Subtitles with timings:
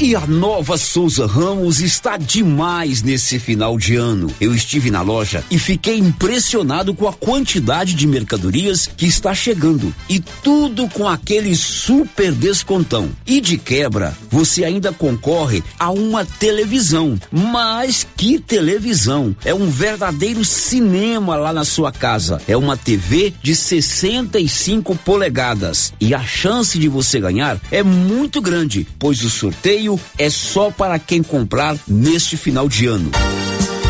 [0.00, 4.32] E a nova Souza Ramos está demais nesse final de ano.
[4.40, 9.92] Eu estive na loja e fiquei impressionado com a quantidade de mercadorias que está chegando
[10.08, 13.10] e tudo com aquele super descontão.
[13.26, 17.18] E de quebra, você ainda concorre a uma televisão.
[17.32, 19.34] Mas que televisão!
[19.44, 22.40] É um verdadeiro cinema lá na sua casa.
[22.46, 28.86] É uma TV de 65 polegadas e a chance de você ganhar é muito grande,
[28.96, 29.87] pois o sorteio
[30.18, 33.10] é só para quem comprar neste final de ano.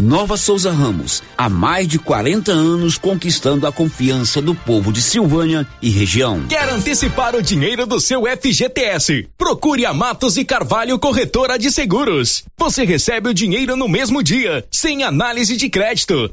[0.03, 5.67] Nova Souza Ramos, há mais de 40 anos conquistando a confiança do povo de Silvânia
[5.83, 6.47] e região.
[6.49, 9.29] Quer antecipar o dinheiro do seu FGTS?
[9.37, 12.45] Procure a Matos e Carvalho Corretora de Seguros.
[12.57, 16.33] Você recebe o dinheiro no mesmo dia, sem análise de crédito.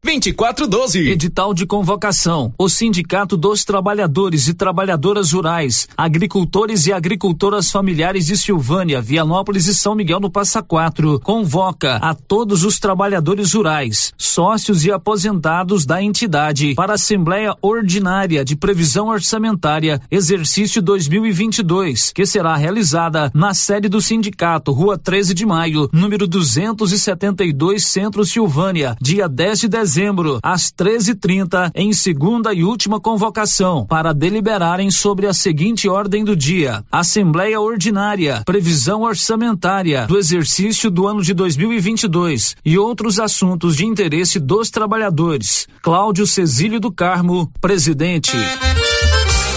[0.00, 1.10] 2412.
[1.10, 2.54] Edital de convocação.
[2.56, 9.74] O Sindicato dos Trabalhadores e Trabalhadoras Rurais, Agricultores e Agricultoras Familiares de Silvânia, Vianópolis e
[9.74, 16.00] São Miguel do Passa Quatro convoca a todos os trabalhadores rurais, sócios e aposentados da
[16.00, 23.88] entidade para a Assembleia Ordinária de Previsão Orçamentária, exercício 2022, que será realizada na sede
[23.88, 30.38] do sindicato, Rua 13 de Maio, número 272, Centro Silvânia, dia 10 de dezembro dezembro,
[30.42, 36.84] às 13h30, em segunda e última convocação, para deliberarem sobre a seguinte ordem do dia:
[36.92, 44.38] Assembleia Ordinária, Previsão Orçamentária do exercício do ano de 2022 e outros assuntos de interesse
[44.38, 45.66] dos trabalhadores.
[45.82, 48.36] Cláudio Cesílio do Carmo, presidente.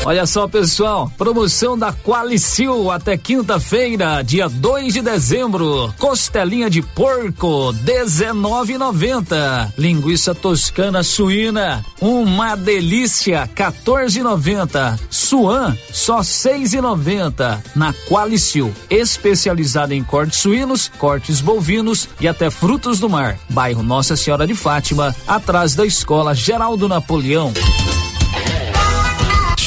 [0.03, 5.93] Olha só, pessoal, promoção da Qualicil até quinta-feira, dia 2 de dezembro.
[5.99, 9.73] Costelinha de porco, 19,90.
[9.77, 14.99] Linguiça toscana suína, uma delícia, 14,90.
[15.07, 17.61] Suan, só 6,90.
[17.75, 23.37] Na Qualicil, especializada em cortes suínos, cortes bovinos e até frutos do mar.
[23.49, 27.53] Bairro Nossa Senhora de Fátima, atrás da Escola Geraldo Napoleão.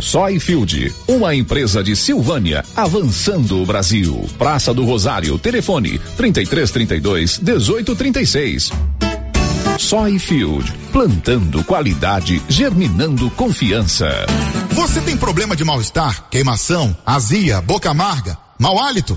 [0.00, 4.28] Soyfield, uma empresa de Silvânia, avançando o Brasil.
[4.38, 8.72] Praça do Rosário, telefone 3332 1836.
[9.78, 14.08] Soyfield, plantando qualidade, germinando confiança.
[14.72, 18.36] Você tem problema de mal-estar, queimação, azia, boca amarga?
[18.58, 19.16] Mau hálito?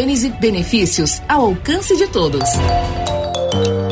[0.00, 2.48] Gênese Gênese benefícios ao alcance de todos.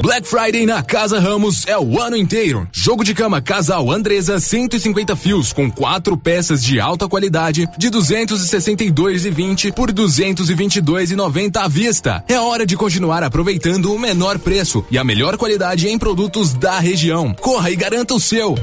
[0.09, 2.67] Black Friday na Casa Ramos é o ano inteiro.
[2.73, 9.71] Jogo de cama casal Andresa 150 fios com quatro peças de alta qualidade de 262,20
[9.71, 12.25] por 222,90 à vista.
[12.27, 16.79] É hora de continuar aproveitando o menor preço e a melhor qualidade em produtos da
[16.79, 17.35] região.
[17.35, 18.55] Corra e garanta o seu.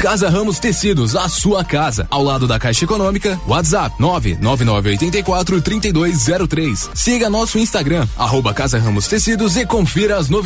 [0.00, 3.38] Casa Ramos Tecidos, a sua casa, ao lado da Caixa Econômica.
[3.46, 6.90] WhatsApp 99984 3203.
[6.94, 10.45] Siga nosso Instagram arroba Casa Ramos Tecidos e confira as novidades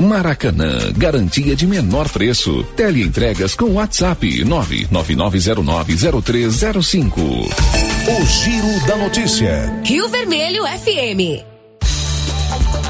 [0.00, 2.62] Maracanã, garantia de menor preço.
[2.76, 7.18] Teleentregas com WhatsApp 999090305.
[7.18, 9.80] O Giro da Notícia.
[9.84, 11.57] Rio Vermelho FM.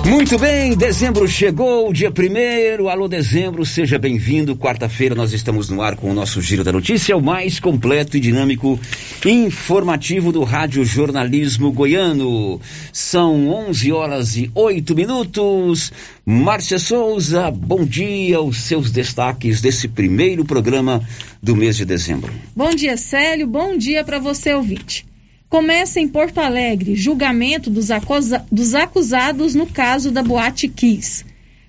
[0.08, 4.56] Muito bem, dezembro chegou, dia primeiro, alô dezembro, seja bem-vindo.
[4.56, 8.20] Quarta-feira nós estamos no ar com o nosso Giro da Notícia, o mais completo e
[8.20, 8.80] dinâmico
[9.26, 12.58] informativo do Rádio Jornalismo Goiano.
[12.90, 15.92] São 11 horas e 8 minutos.
[16.24, 21.06] Márcia Souza, bom dia, os seus destaques desse primeiro programa
[21.42, 22.32] do mês de dezembro.
[22.56, 25.07] Bom dia, Célio, bom dia para você, ouvinte.
[25.48, 31.24] Começa em Porto Alegre julgamento dos, acusa dos acusados no caso da Boate Kiss.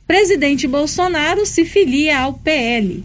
[0.06, 3.04] Presidente Bolsonaro se filia ao PL.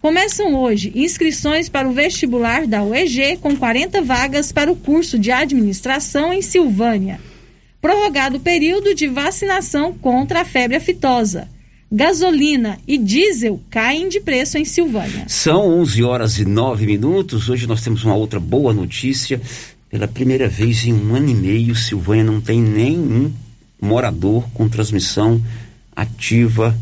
[0.00, 5.30] Começam hoje inscrições para o vestibular da UEG com 40 vagas para o curso de
[5.30, 7.20] administração em Silvânia.
[7.82, 11.48] Prorrogado o período de vacinação contra a febre aftosa.
[11.92, 15.26] Gasolina e diesel caem de preço em Silvânia.
[15.28, 17.48] São 11 horas e 9 minutos.
[17.48, 19.40] Hoje nós temos uma outra boa notícia.
[19.94, 23.30] Pela primeira vez em um ano e meio, Silvânia não tem nenhum
[23.80, 25.40] morador com transmissão
[25.94, 26.76] ativa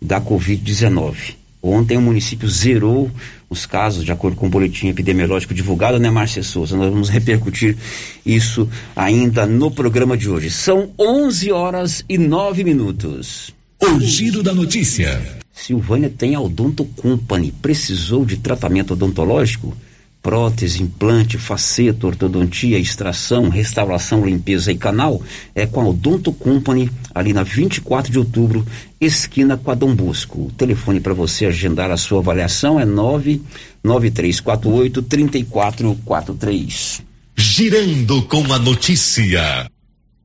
[0.00, 1.34] da Covid-19.
[1.60, 3.10] Ontem o município zerou
[3.50, 6.76] os casos, de acordo com o boletim epidemiológico divulgado, né, Márcia Souza?
[6.76, 7.76] Nós vamos repercutir
[8.24, 10.48] isso ainda no programa de hoje.
[10.48, 13.52] São 11 horas e 9 minutos.
[13.80, 15.20] O giro da notícia.
[15.52, 17.52] Silvânia tem a Odonto Company.
[17.60, 19.76] Precisou de tratamento odontológico?
[20.22, 25.20] Prótese, implante, faceta, ortodontia, extração, restauração, limpeza e canal
[25.54, 28.64] é com a Odonto Company, ali na 24 de outubro,
[29.00, 30.46] esquina com a Dom Bosco.
[30.46, 37.02] O telefone para você agendar a sua avaliação é 99348 3443.
[37.36, 39.68] Girando com a notícia.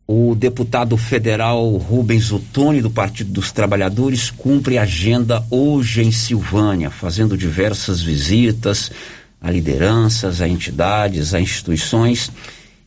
[0.10, 7.38] O deputado federal Rubens Ottoni, do Partido dos Trabalhadores, cumpre agenda hoje em Silvânia, fazendo
[7.38, 8.90] diversas visitas
[9.48, 12.30] a lideranças, a entidades, a instituições.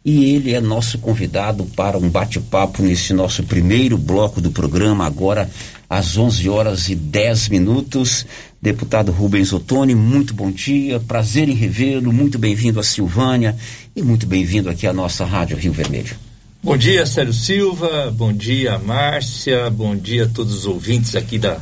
[0.05, 5.50] E ele é nosso convidado para um bate-papo nesse nosso primeiro bloco do programa, agora
[5.88, 8.26] às 11 horas e 10 minutos.
[8.61, 13.57] Deputado Rubens Ottoni, muito bom dia, prazer em revê-lo, muito bem-vindo a Silvânia
[13.97, 16.14] e muito bem-vindo aqui à nossa Rádio Rio Vermelho.
[16.62, 21.59] Bom dia, Sérgio Silva, bom dia, Márcia, bom dia a todos os ouvintes aqui da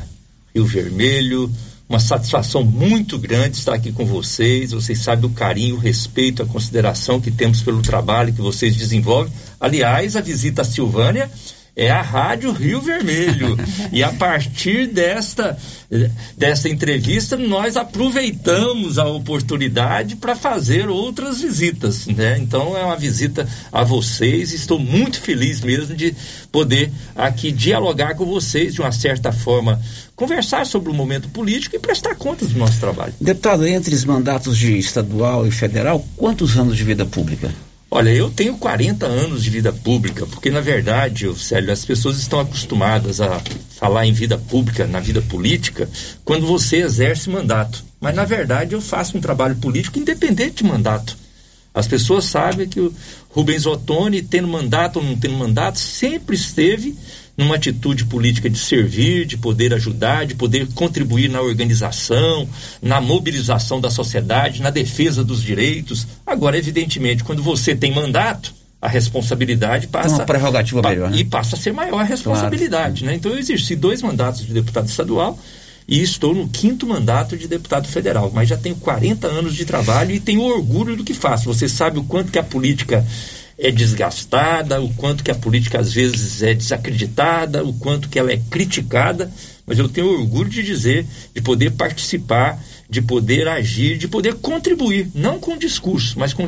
[0.52, 1.48] Rio Vermelho.
[1.88, 4.72] Uma satisfação muito grande estar aqui com vocês.
[4.72, 9.32] Vocês sabem o carinho, o respeito, a consideração que temos pelo trabalho que vocês desenvolvem.
[9.58, 11.30] Aliás, a visita à Silvânia
[11.78, 13.56] é a Rádio Rio Vermelho.
[13.92, 15.56] e a partir desta,
[16.36, 22.08] desta entrevista, nós aproveitamos a oportunidade para fazer outras visitas.
[22.08, 22.36] Né?
[22.40, 24.52] Então, é uma visita a vocês.
[24.52, 26.14] Estou muito feliz mesmo de
[26.50, 29.80] poder aqui dialogar com vocês de uma certa forma,
[30.16, 33.14] conversar sobre o momento político e prestar contas do nosso trabalho.
[33.20, 37.52] Deputado, entre os mandatos de estadual e federal, quantos anos de vida pública?
[37.90, 42.38] Olha, eu tenho 40 anos de vida pública, porque na verdade, Célio, as pessoas estão
[42.38, 43.40] acostumadas a
[43.70, 45.88] falar em vida pública, na vida política,
[46.22, 47.82] quando você exerce mandato.
[47.98, 51.16] Mas na verdade eu faço um trabalho político independente de mandato.
[51.72, 52.92] As pessoas sabem que o
[53.30, 56.94] Rubens Ottoni, tendo mandato ou não tendo mandato, sempre esteve
[57.38, 62.48] numa atitude política de servir, de poder ajudar, de poder contribuir na organização,
[62.82, 66.04] na mobilização da sociedade, na defesa dos direitos.
[66.26, 68.52] Agora, evidentemente, quando você tem mandato,
[68.82, 71.18] a responsabilidade passa uma prerrogativa pa, melhor, né?
[71.18, 73.12] e passa a ser maior a responsabilidade, claro.
[73.12, 73.14] né?
[73.16, 75.38] Então eu exerci dois mandatos de deputado estadual
[75.86, 80.14] e estou no quinto mandato de deputado federal, mas já tenho 40 anos de trabalho
[80.14, 81.52] e tenho orgulho do que faço.
[81.52, 83.04] Você sabe o quanto que a política
[83.58, 88.32] é desgastada, o quanto que a política às vezes é desacreditada, o quanto que ela
[88.32, 89.30] é criticada,
[89.66, 95.10] mas eu tenho orgulho de dizer, de poder participar, de poder agir, de poder contribuir,
[95.14, 96.46] não com discurso, mas com,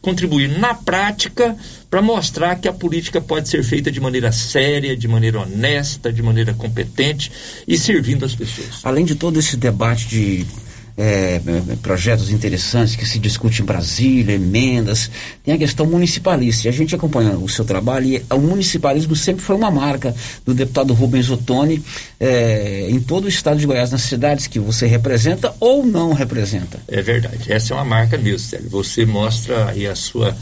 [0.00, 1.54] contribuir na prática
[1.90, 6.22] para mostrar que a política pode ser feita de maneira séria, de maneira honesta, de
[6.22, 7.30] maneira competente
[7.68, 8.80] e servindo as pessoas.
[8.84, 10.46] Além de todo esse debate de
[10.96, 11.40] é,
[11.80, 15.10] projetos interessantes que se discute em Brasília, emendas,
[15.44, 16.66] tem a questão municipalista.
[16.66, 20.54] E a gente acompanha o seu trabalho e o municipalismo sempre foi uma marca do
[20.54, 21.82] deputado Rubens Ottoni
[22.20, 26.80] é, em todo o estado de Goiás, nas cidades que você representa ou não representa.
[26.88, 28.68] É verdade, essa é uma marca mesmo, Célio.
[28.70, 30.36] Você mostra aí a sua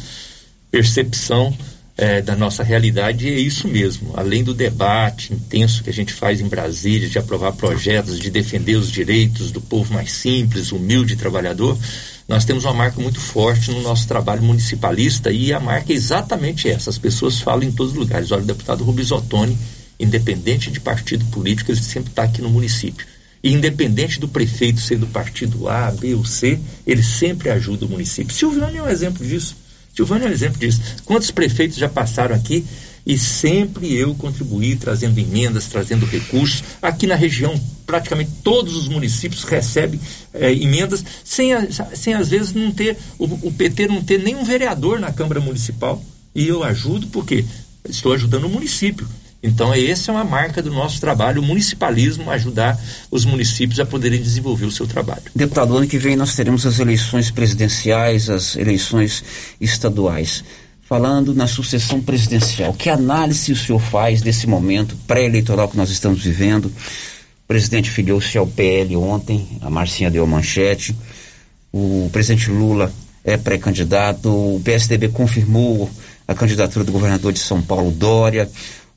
[0.71, 1.54] percepção
[2.00, 4.14] é, da nossa realidade é isso mesmo.
[4.16, 8.76] Além do debate intenso que a gente faz em Brasília, de aprovar projetos, de defender
[8.76, 11.78] os direitos do povo mais simples, humilde trabalhador,
[12.26, 16.71] nós temos uma marca muito forte no nosso trabalho municipalista e a marca é exatamente
[16.71, 16.88] essa.
[16.88, 18.33] As pessoas falam em todos os lugares.
[18.33, 19.59] Olha, o deputado Rubens Ottoni,
[19.99, 23.07] independente de partido político, ele sempre está aqui no município.
[23.42, 27.90] E independente do prefeito ser do partido A, B ou C, ele sempre ajuda o
[27.90, 28.35] município.
[28.35, 29.54] Silviano é um exemplo disso.
[30.00, 30.80] Silvânia é um exemplo disso.
[31.04, 32.64] Quantos prefeitos já passaram aqui
[33.07, 36.64] e sempre eu contribuí trazendo emendas, trazendo recursos.
[36.80, 37.54] Aqui na região,
[37.85, 40.00] praticamente todos os municípios recebem
[40.33, 41.50] é, emendas, sem,
[41.92, 46.02] sem às vezes não ter, o, o PT não ter nenhum vereador na Câmara Municipal.
[46.35, 47.45] E eu ajudo porque
[47.87, 49.07] estou ajudando o município.
[49.42, 52.78] Então, essa é uma marca do nosso trabalho, o municipalismo, ajudar
[53.11, 55.23] os municípios a poderem desenvolver o seu trabalho.
[55.35, 59.25] Deputado, ano que vem nós teremos as eleições presidenciais, as eleições
[59.59, 60.44] estaduais.
[60.82, 66.23] Falando na sucessão presidencial, que análise o senhor faz desse momento pré-eleitoral que nós estamos
[66.23, 66.66] vivendo?
[66.66, 70.94] O presidente filiou-se ao PL ontem, a Marcinha deu a manchete.
[71.73, 72.92] O presidente Lula
[73.25, 75.88] é pré-candidato, o PSDB confirmou
[76.26, 78.50] a candidatura do governador de São Paulo, Dória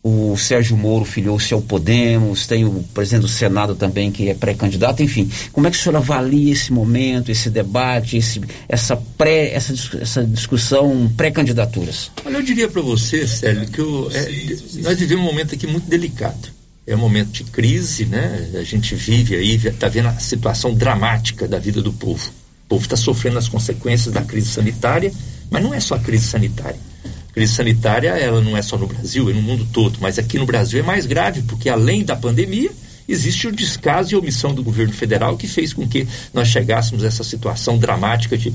[0.04, 5.02] o Sérgio Moro filiou-se ao Podemos, tem o presidente do Senado também que é pré-candidato,
[5.02, 5.32] enfim.
[5.54, 10.26] Como é que o senhor avalia esse momento, esse debate, esse, essa, pré, essa, essa
[10.26, 12.12] discussão pré-candidaturas?
[12.26, 15.88] Olha, eu diria para você, Sérgio, que eu, é, nós vivemos um momento aqui muito
[15.90, 16.50] delicado.
[16.86, 18.52] É um momento de crise, né?
[18.56, 22.30] A gente vive aí, está vendo a situação dramática da vida do povo.
[22.66, 25.14] O povo está sofrendo as consequências da crise sanitária,
[25.50, 26.93] mas não é só a crise sanitária
[27.34, 30.46] crise sanitária ela não é só no Brasil, é no mundo todo, mas aqui no
[30.46, 32.72] Brasil é mais grave, porque além da pandemia,
[33.10, 37.08] existe o descaso e omissão do governo federal que fez com que nós chegássemos a
[37.08, 38.54] essa situação dramática de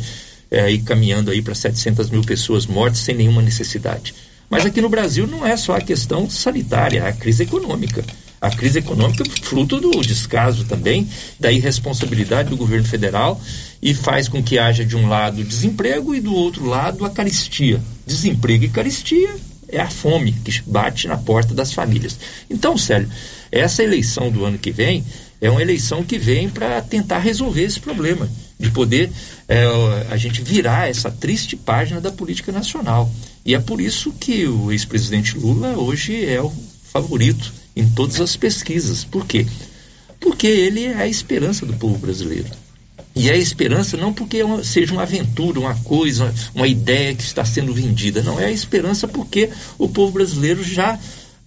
[0.51, 4.15] é, e caminhando aí para 700 mil pessoas mortas sem nenhuma necessidade.
[4.49, 8.03] Mas aqui no Brasil não é só a questão sanitária, é a crise econômica.
[8.41, 11.07] A crise econômica é fruto do descaso também,
[11.39, 13.39] da irresponsabilidade do governo federal
[13.83, 17.81] e faz com que haja de um lado desemprego e do outro lado a caristia.
[18.09, 19.37] Desemprego e caristia
[19.69, 22.19] é a fome que bate na porta das famílias.
[22.49, 23.07] Então, Célio,
[23.53, 25.05] essa eleição do ano que vem
[25.43, 28.27] é uma eleição que vem para tentar resolver esse problema,
[28.59, 29.11] de poder
[29.47, 29.63] é,
[30.11, 33.13] a gente virar essa triste página da política nacional.
[33.45, 36.51] E é por isso que o ex-presidente Lula hoje é o
[36.91, 39.05] favorito em todas as pesquisas.
[39.05, 39.47] Por quê?
[40.19, 42.49] Porque ele é a esperança do povo brasileiro.
[43.19, 47.45] E é esperança não porque é seja uma aventura, uma coisa, uma ideia que está
[47.45, 48.23] sendo vendida.
[48.23, 50.97] Não, é a esperança porque o povo brasileiro já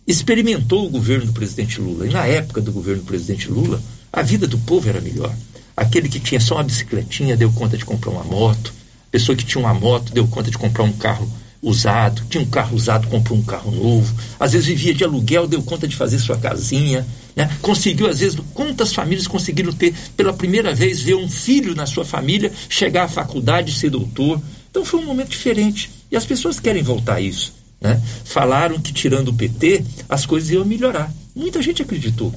[0.05, 2.05] experimentou o governo do presidente Lula.
[2.05, 5.33] E na época do governo do presidente Lula, a vida do povo era melhor.
[5.75, 8.73] Aquele que tinha só uma bicicletinha deu conta de comprar uma moto.
[9.07, 11.31] A pessoa que tinha uma moto deu conta de comprar um carro
[11.61, 12.23] usado.
[12.29, 14.13] Tinha um carro usado, comprou um carro novo.
[14.39, 17.05] Às vezes vivia de aluguel, deu conta de fazer sua casinha.
[17.35, 17.49] Né?
[17.61, 22.03] Conseguiu, às vezes, quantas famílias conseguiram ter pela primeira vez ver um filho na sua
[22.03, 24.41] família chegar à faculdade e ser doutor.
[24.69, 25.91] Então foi um momento diferente.
[26.11, 27.53] E as pessoas querem voltar a isso.
[27.79, 28.01] Né?
[28.25, 31.11] Falaram que tirando o PT as coisas iam melhorar.
[31.35, 32.33] Muita gente acreditou.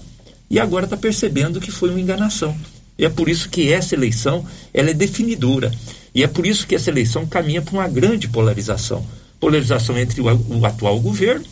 [0.51, 2.57] E agora está percebendo que foi uma enganação.
[2.99, 5.73] E é por isso que essa eleição ela é definidora.
[6.15, 9.05] E é por isso que essa eleição caminha para uma grande polarização.
[9.41, 11.45] Polarização entre o, o atual governo,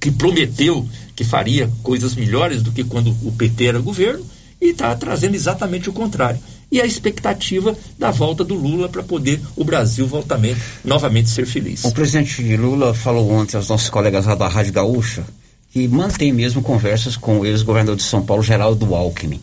[0.00, 4.26] que prometeu que faria coisas melhores do que quando o PT era governo,
[4.60, 6.38] e está trazendo exatamente o contrário
[6.70, 11.84] e a expectativa da volta do Lula para poder o Brasil voltamente, novamente ser feliz.
[11.84, 15.24] O presidente Lula falou ontem aos nossos colegas lá da Rádio Gaúcha
[15.70, 19.40] que mantém mesmo conversas com o ex-governador de São Paulo, Geraldo Alckmin.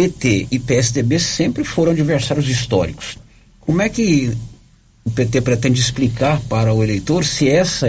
[0.00, 3.18] PT e PSDB sempre foram adversários históricos.
[3.60, 4.34] Como é que
[5.04, 7.86] o PT pretende explicar para o eleitor se essa,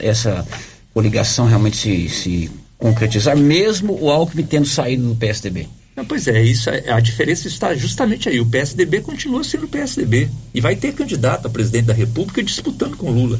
[0.00, 0.46] essa
[0.94, 5.68] coligação realmente se, se concretizar, mesmo o Alckmin tendo saído do PSDB?
[5.94, 8.40] Não, pois é, isso, a diferença está justamente aí.
[8.40, 12.96] O PSDB continua sendo o PSDB e vai ter candidato a presidente da República disputando
[12.96, 13.38] com Lula.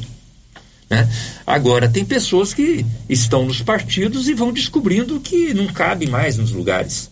[0.87, 1.09] Né?
[1.47, 6.51] Agora, tem pessoas que estão nos partidos e vão descobrindo que não cabe mais nos
[6.51, 7.09] lugares.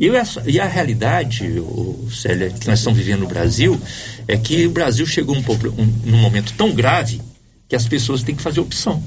[0.00, 3.78] E, essa, e a realidade, o, Célia, que nós estamos vivendo no Brasil,
[4.26, 7.20] é que o Brasil chegou um, um, num momento tão grave
[7.68, 9.02] que as pessoas têm que fazer opção.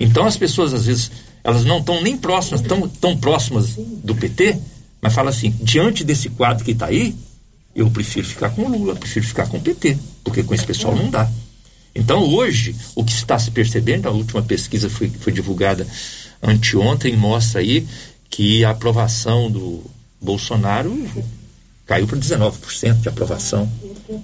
[0.00, 1.12] Então, as pessoas, às vezes,
[1.44, 4.58] elas não estão nem próximas, tão, tão próximas do PT,
[5.00, 7.14] mas fala assim: diante desse quadro que está aí,
[7.72, 10.96] eu prefiro ficar com o Lula, prefiro ficar com o PT, porque com esse pessoal
[10.96, 11.30] não dá.
[11.94, 15.86] Então, hoje, o que está se percebendo, a última pesquisa foi, foi divulgada
[16.42, 17.86] anteontem, mostra aí
[18.28, 19.84] que a aprovação do
[20.20, 20.94] Bolsonaro
[21.86, 23.70] caiu para 19% de aprovação.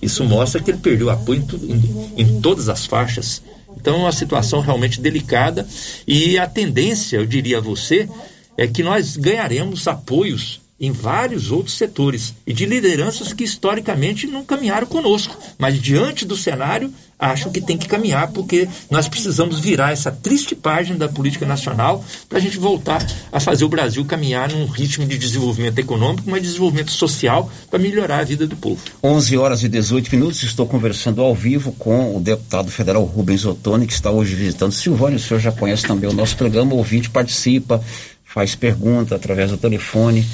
[0.03, 3.43] Isso mostra que ele perdeu apoio em, em, em todas as faixas.
[3.77, 5.67] Então, é uma situação realmente delicada
[6.07, 8.09] e a tendência, eu diria a você,
[8.57, 14.45] é que nós ganharemos apoios em vários outros setores e de lideranças que historicamente não
[14.45, 19.93] caminharam conosco, mas diante do cenário acham que tem que caminhar porque nós precisamos virar
[19.93, 24.51] essa triste página da política nacional para a gente voltar a fazer o Brasil caminhar
[24.51, 28.83] num ritmo de desenvolvimento econômico, mas de desenvolvimento social para melhorar a vida do povo.
[29.03, 33.87] 11 horas e 18 minutos, estou conversando ao vivo com o deputado federal Rubens Ottoni,
[33.87, 35.17] que está hoje visitando Silvânia.
[35.17, 37.83] O senhor já conhece também o nosso programa, ouvinte participa,
[38.25, 40.27] faz pergunta através do telefone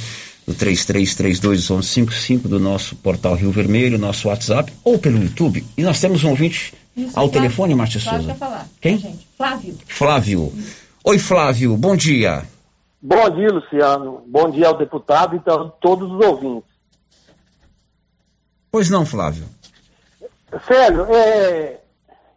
[0.51, 5.65] do 33321155 do nosso portal Rio Vermelho, nosso WhatsApp ou pelo YouTube.
[5.77, 8.35] E nós temos um ouvinte Isso, ao telefone, Márcia Souza.
[8.35, 8.67] Falar.
[8.81, 8.99] Quem?
[8.99, 9.29] Gente.
[9.37, 9.79] Flávio.
[9.87, 10.53] Flávio.
[11.05, 12.43] Oi, Flávio, bom dia.
[13.01, 14.23] Bom dia, Luciano.
[14.27, 16.69] Bom dia ao deputado e a todos os ouvintes.
[18.71, 19.45] Pois não, Flávio.
[20.67, 21.79] Sério, é,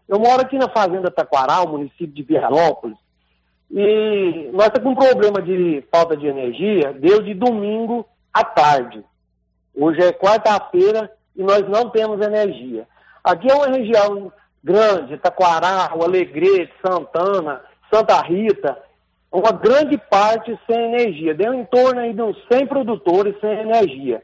[0.08, 2.98] eu moro aqui na Fazenda Taquaral, município de Vianópolis,
[3.76, 9.04] e nós estamos com um problema de falta de energia desde domingo à tarde.
[9.76, 12.88] Hoje é quarta-feira e nós não temos energia.
[13.24, 14.32] Aqui é uma região
[14.64, 18.78] grande, Taquará, Alegrete, Santana, Santa Rita,
[19.32, 21.34] uma grande parte sem energia.
[21.34, 24.22] Deu em torno aí de uns 100 produtores sem energia.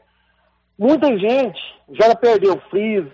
[0.78, 1.60] Muita gente
[1.90, 3.10] já perdeu freezer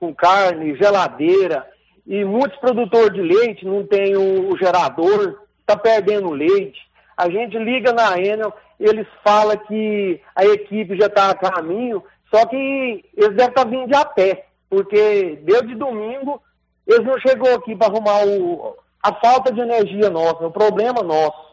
[0.00, 1.64] com carne, geladeira,
[2.04, 6.80] e muitos produtores de leite não têm o gerador está perdendo leite.
[7.16, 12.02] A gente liga na Enel, eles falam que a equipe já está a caminho,
[12.32, 16.40] só que eles devem estar tá vindo de a pé, porque desde domingo
[16.86, 21.48] eles não chegou aqui para arrumar o, a falta de energia nossa, o problema nosso.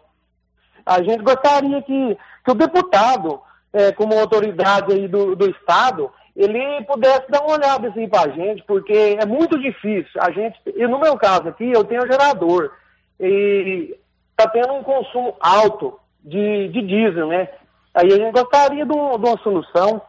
[0.86, 3.42] A gente gostaria que, que o deputado,
[3.74, 8.34] é, como autoridade aí do, do Estado, ele pudesse dar uma olhada assim para a
[8.34, 10.12] gente, porque é muito difícil.
[10.22, 12.72] A gente, e no meu caso aqui, eu tenho gerador
[13.20, 13.98] e
[14.38, 17.48] está tendo um consumo alto de, de diesel, né?
[17.94, 20.02] Aí a gente gostaria de, de uma solução.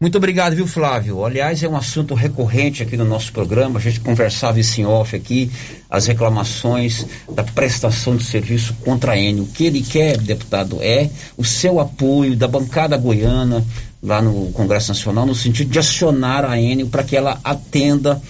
[0.00, 1.24] Muito obrigado, viu, Flávio?
[1.24, 3.78] Aliás, é um assunto recorrente aqui no nosso programa.
[3.78, 5.50] A gente conversava isso em off aqui,
[5.88, 9.44] as reclamações da prestação de serviço contra a Enio.
[9.44, 13.64] O que ele quer, deputado, é o seu apoio da bancada goiana
[14.02, 18.20] lá no Congresso Nacional, no sentido de acionar a Enio para que ela atenda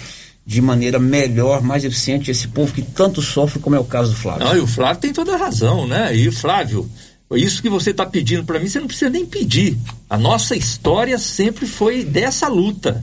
[0.46, 4.16] de maneira melhor, mais eficiente esse povo que tanto sofre, como é o caso do
[4.16, 4.46] Flávio.
[4.46, 6.14] Não, e o Flávio tem toda a razão, né?
[6.14, 6.88] E Flávio,
[7.32, 9.78] isso que você está pedindo para mim, você não precisa nem pedir.
[10.08, 13.02] A nossa história sempre foi dessa luta.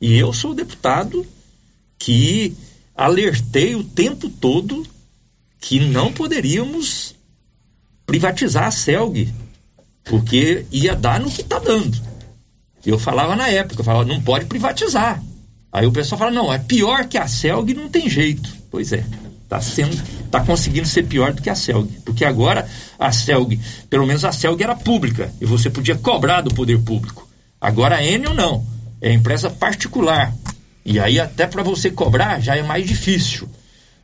[0.00, 1.24] E eu sou o deputado
[1.98, 2.56] que
[2.96, 4.84] alertei o tempo todo
[5.60, 7.14] que não poderíamos
[8.06, 9.32] privatizar a CELG,
[10.02, 11.96] porque ia dar no que está dando.
[12.84, 15.22] Eu falava na época, eu falava, não pode privatizar.
[15.72, 18.50] Aí o pessoal fala, não, é pior que a CELG não tem jeito.
[18.70, 19.04] Pois é,
[19.44, 22.00] está sendo, tá conseguindo ser pior do que a CELG.
[22.04, 26.54] Porque agora a CELG, pelo menos a CELG era pública e você podia cobrar do
[26.54, 27.28] poder público.
[27.60, 28.64] Agora a Enel não,
[29.00, 30.32] é empresa particular.
[30.84, 33.48] E aí até para você cobrar já é mais difícil.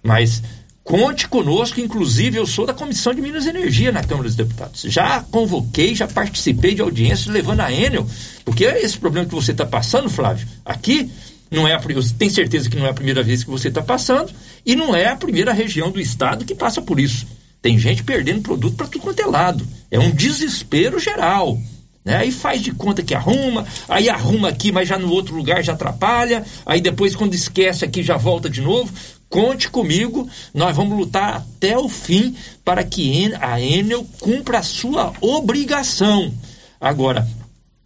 [0.02, 0.42] Mas
[0.84, 4.82] conte conosco, inclusive eu sou da Comissão de Minas e Energia na Câmara dos Deputados.
[4.82, 8.06] Já convoquei, já participei de audiências levando a Enel,
[8.44, 11.10] porque é esse problema que você está passando, Flávio, aqui
[11.50, 13.82] não é a, eu tenho certeza que não é a primeira vez que você está
[13.82, 14.32] passando
[14.64, 17.26] e não é a primeira região do estado que passa por isso.
[17.62, 19.66] Tem gente perdendo produto para tudo quanto é lado.
[19.90, 21.58] É um desespero geral.
[22.04, 22.16] Né?
[22.16, 25.72] Aí faz de conta que arruma, aí arruma aqui, mas já no outro lugar já
[25.72, 28.92] atrapalha, aí depois, quando esquece aqui, já volta de novo.
[29.28, 35.12] Conte comigo, nós vamos lutar até o fim para que a Enel cumpra a sua
[35.20, 36.32] obrigação.
[36.80, 37.26] Agora,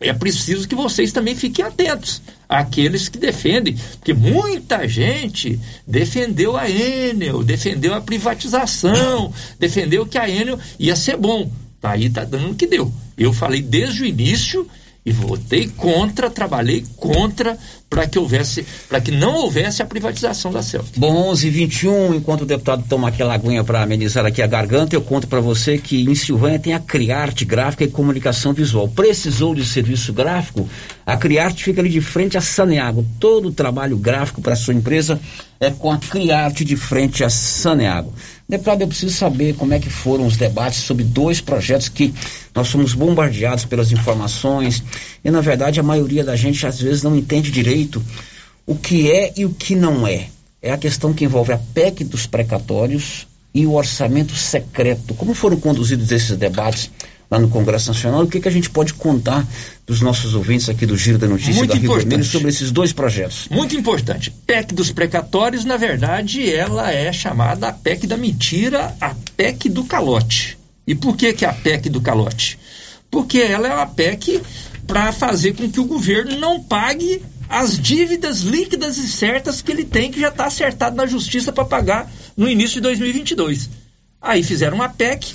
[0.01, 6.71] é preciso que vocês também fiquem atentos àqueles que defendem, porque muita gente defendeu a
[6.71, 11.53] Enel, defendeu a privatização, defendeu que a Enel ia ser bom.
[11.81, 12.93] Tá aí, tá dando o que deu.
[13.17, 14.67] Eu falei desde o início
[15.05, 17.57] e votei contra, trabalhei contra
[17.89, 20.97] para que houvesse, para que não houvesse a privatização da Celtic.
[20.97, 25.03] Bom, 11 21 enquanto o deputado toma aquela aguinha para amenizar aqui a garganta, eu
[25.03, 28.89] conto para você que em Silvânia tem a Criarte Gráfica e Comunicação Visual.
[28.89, 30.69] Precisou de serviço gráfico?
[31.05, 33.05] A Criarte fica ali de frente a Saneago.
[33.19, 35.19] Todo o trabalho gráfico para sua empresa
[35.59, 38.15] é com a Criarte de frente a Saneago.
[38.51, 42.13] Deputado, eu preciso saber como é que foram os debates sobre dois projetos que
[42.53, 44.83] nós somos bombardeados pelas informações
[45.25, 48.03] e, na verdade, a maioria da gente às vezes não entende direito
[48.67, 50.27] o que é e o que não é.
[50.61, 55.15] É a questão que envolve a PEC dos precatórios e o orçamento secreto.
[55.15, 56.91] Como foram conduzidos esses debates
[57.31, 58.23] lá no Congresso Nacional?
[58.23, 59.47] O que, que a gente pode contar
[59.87, 62.09] dos nossos ouvintes aqui do Giro da Notícia Muito da Rio importante.
[62.09, 63.47] Vermelho sobre esses dois projetos?
[63.51, 64.31] Muito importante.
[64.47, 69.85] PEC dos precatórios, na verdade, ela é chamada a PEC da mentira, a PEC do
[69.85, 70.59] calote.
[70.87, 72.59] E por que, que é a PEC do calote?
[73.11, 74.41] Porque ela é uma PEC
[74.87, 79.85] para fazer com que o governo não pague as dívidas líquidas e certas que ele
[79.85, 83.71] tem, que já está acertado na justiça para pagar no início de 2022.
[84.23, 85.33] Aí fizeram uma PEC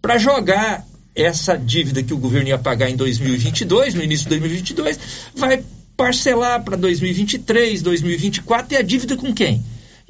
[0.00, 0.87] para jogar
[1.18, 4.98] essa dívida que o governo ia pagar em 2022, no início de 2022,
[5.34, 5.62] vai
[5.96, 9.64] parcelar para 2023, 2024 e a dívida com quem?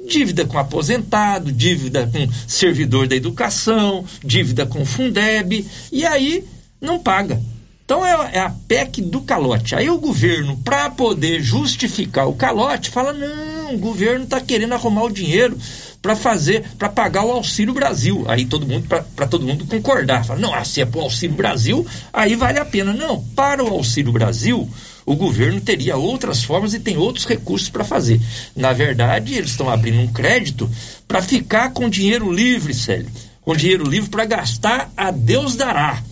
[0.07, 6.45] Dívida com aposentado, dívida com servidor da educação, dívida com Fundeb, e aí
[6.81, 7.41] não paga.
[7.89, 9.75] Então é, é a PEC do calote.
[9.75, 15.05] Aí o governo, para poder justificar o calote, fala: não, o governo está querendo arrumar
[15.05, 15.59] o dinheiro
[16.01, 18.25] para fazer, para pagar o Auxílio Brasil.
[18.29, 21.37] Aí todo mundo, para todo mundo concordar, fala: não, ah, se é para o Auxílio
[21.37, 22.93] Brasil, aí vale a pena.
[22.93, 24.69] Não, para o Auxílio Brasil,
[25.05, 28.21] o governo teria outras formas e tem outros recursos para fazer.
[28.55, 30.71] Na verdade, eles estão abrindo um crédito
[31.07, 33.11] para ficar com dinheiro livre, Célio.
[33.43, 36.03] Com dinheiro livre para gastar, a Deus dará.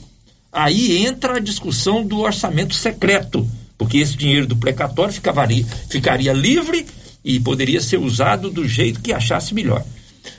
[0.50, 6.86] Aí entra a discussão do orçamento secreto, porque esse dinheiro do precatório ficaria, ficaria livre
[7.26, 9.84] e poderia ser usado do jeito que achasse melhor.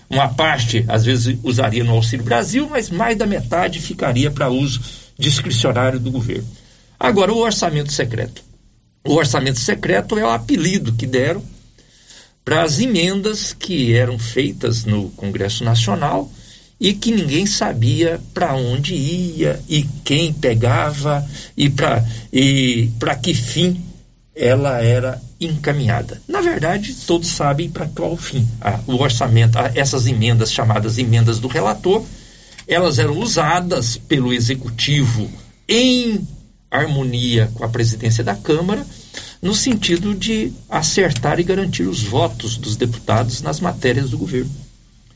[0.10, 4.80] Uma parte, às vezes, usaria no Auxílio Brasil, mas mais da metade ficaria para uso
[5.19, 6.47] discricionário do governo.
[6.97, 8.41] Agora, o orçamento secreto.
[9.06, 11.43] O orçamento secreto é o apelido que deram
[12.45, 16.32] para as emendas que eram feitas no Congresso Nacional
[16.80, 22.89] e que ninguém sabia para onde ia e quem pegava e para e
[23.21, 23.84] que fim
[24.34, 26.21] ela era encaminhada.
[26.28, 28.47] Na verdade, todos sabem para qual fim.
[28.62, 32.04] Ah, o orçamento, ah, essas emendas chamadas emendas do relator,
[32.67, 35.30] elas eram usadas pelo executivo
[35.67, 36.28] em
[36.69, 38.86] harmonia com a presidência da Câmara,
[39.41, 44.66] no sentido de acertar e garantir os votos dos deputados nas matérias do governo.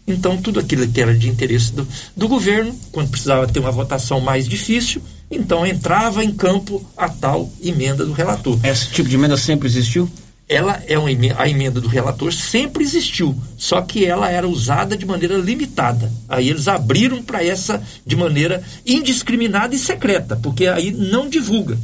[0.07, 4.19] Então, tudo aquilo que era de interesse do, do governo, quando precisava ter uma votação
[4.19, 8.59] mais difícil, então entrava em campo a tal emenda do relator.
[8.63, 10.09] Esse tipo de emenda sempre existiu?
[10.49, 14.97] Ela é uma emenda, a emenda do relator sempre existiu, só que ela era usada
[14.97, 16.11] de maneira limitada.
[16.27, 21.77] Aí eles abriram para essa de maneira indiscriminada e secreta, porque aí não divulga.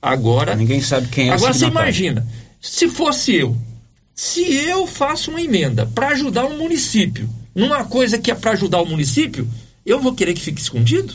[0.00, 0.54] Agora.
[0.54, 2.24] Ninguém sabe quem é Agora você imagina,
[2.60, 3.56] se fosse eu,
[4.20, 8.82] se eu faço uma emenda para ajudar um município, numa coisa que é para ajudar
[8.82, 9.48] o município,
[9.84, 11.14] eu vou querer que fique escondido?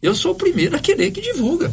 [0.00, 1.70] Eu sou o primeiro a querer que divulga.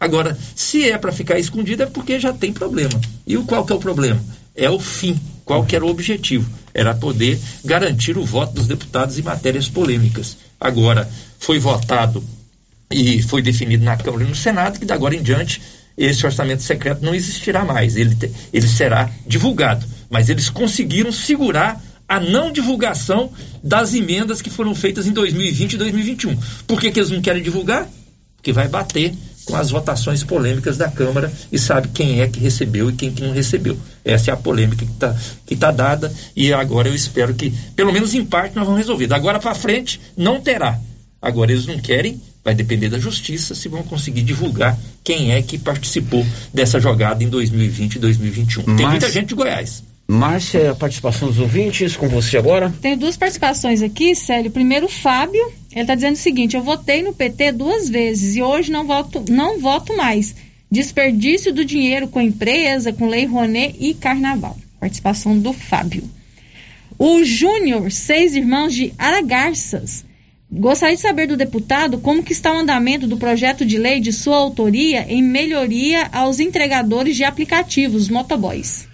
[0.00, 2.98] Agora, se é para ficar escondido é porque já tem problema.
[3.26, 4.18] E qual que é o problema?
[4.56, 5.20] É o fim.
[5.44, 6.50] Qual que era o objetivo?
[6.72, 10.34] Era poder garantir o voto dos deputados em matérias polêmicas.
[10.58, 11.06] Agora,
[11.38, 12.24] foi votado
[12.90, 15.60] e foi definido na Câmara e no Senado que, da agora em diante,
[16.06, 17.96] esse orçamento secreto não existirá mais.
[17.96, 18.16] Ele,
[18.52, 19.84] ele será divulgado.
[20.08, 23.30] Mas eles conseguiram segurar a não divulgação
[23.62, 26.36] das emendas que foram feitas em 2020 e 2021.
[26.66, 27.86] Por que, que eles não querem divulgar?
[28.36, 32.88] Porque vai bater com as votações polêmicas da Câmara e sabe quem é que recebeu
[32.88, 33.76] e quem que não recebeu.
[34.02, 37.92] Essa é a polêmica que está que tá dada e agora eu espero que, pelo
[37.92, 39.12] menos em parte, nós vamos resolver.
[39.12, 40.78] Agora para frente, não terá.
[41.20, 45.58] Agora eles não querem, vai depender da justiça se vão conseguir divulgar quem é que
[45.58, 48.76] participou dessa jogada em 2020 e 2021.
[48.76, 49.82] Tem muita gente de Goiás.
[50.10, 52.72] Márcia, a participação dos ouvintes, com você agora.
[52.82, 54.50] Tem duas participações aqui, Célio.
[54.50, 58.42] Primeiro, o Fábio, ele está dizendo o seguinte: eu votei no PT duas vezes e
[58.42, 60.34] hoje não voto, não voto mais.
[60.68, 64.56] Desperdício do dinheiro com empresa, com Lei Rouanet e Carnaval.
[64.80, 66.02] Participação do Fábio.
[66.98, 70.04] O Júnior, seis irmãos de Aragarças.
[70.52, 74.12] Gostaria de saber do deputado como que está o andamento do projeto de lei de
[74.12, 78.88] sua autoria em melhoria aos entregadores de aplicativos, motoboys.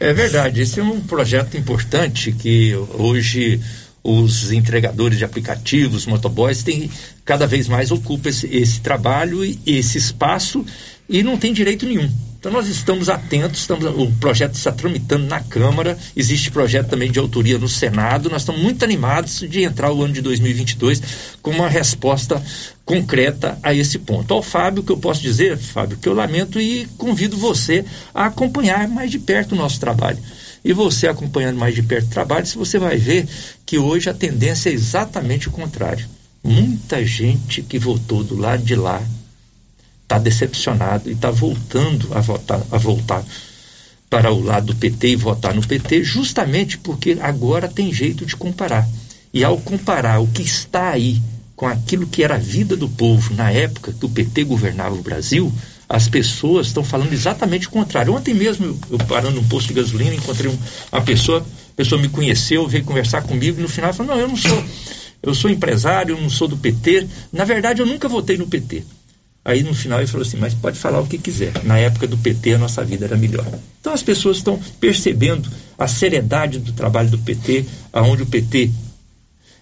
[0.00, 3.60] É verdade, esse é um projeto importante que hoje
[4.02, 6.90] os entregadores de aplicativos, motoboys, têm
[7.24, 10.64] cada vez mais ocupam esse, esse trabalho e esse espaço
[11.08, 12.10] e não tem direito nenhum.
[12.42, 17.20] Então nós estamos atentos, estamos, o projeto está tramitando na Câmara, existe projeto também de
[17.20, 21.00] autoria no Senado, nós estamos muito animados de entrar o ano de 2022
[21.40, 22.42] com uma resposta
[22.84, 24.34] concreta a esse ponto.
[24.34, 28.26] Ao Fábio, o que eu posso dizer, Fábio, que eu lamento e convido você a
[28.26, 30.18] acompanhar mais de perto o nosso trabalho.
[30.64, 33.24] E você acompanhando mais de perto o trabalho, você vai ver
[33.64, 36.08] que hoje a tendência é exatamente o contrário.
[36.42, 39.00] Muita gente que votou do lado de lá
[40.12, 43.24] está decepcionado e está voltando a votar, a voltar
[44.10, 48.36] para o lado do PT e votar no PT, justamente porque agora tem jeito de
[48.36, 48.86] comparar.
[49.32, 51.18] E ao comparar o que está aí
[51.56, 55.02] com aquilo que era a vida do povo na época que o PT governava o
[55.02, 55.50] Brasil,
[55.88, 58.12] as pessoas estão falando exatamente o contrário.
[58.14, 60.58] Ontem mesmo, eu, parando num posto de gasolina, encontrei um,
[60.92, 64.28] uma pessoa, a pessoa me conheceu, veio conversar comigo e no final falou: Não, eu
[64.28, 64.64] não sou,
[65.22, 67.06] eu sou empresário, eu não sou do PT.
[67.32, 68.84] Na verdade, eu nunca votei no PT.
[69.44, 71.52] Aí no final ele falou assim: Mas pode falar o que quiser.
[71.64, 73.46] Na época do PT a nossa vida era melhor.
[73.80, 78.70] Então as pessoas estão percebendo a seriedade do trabalho do PT, aonde o PT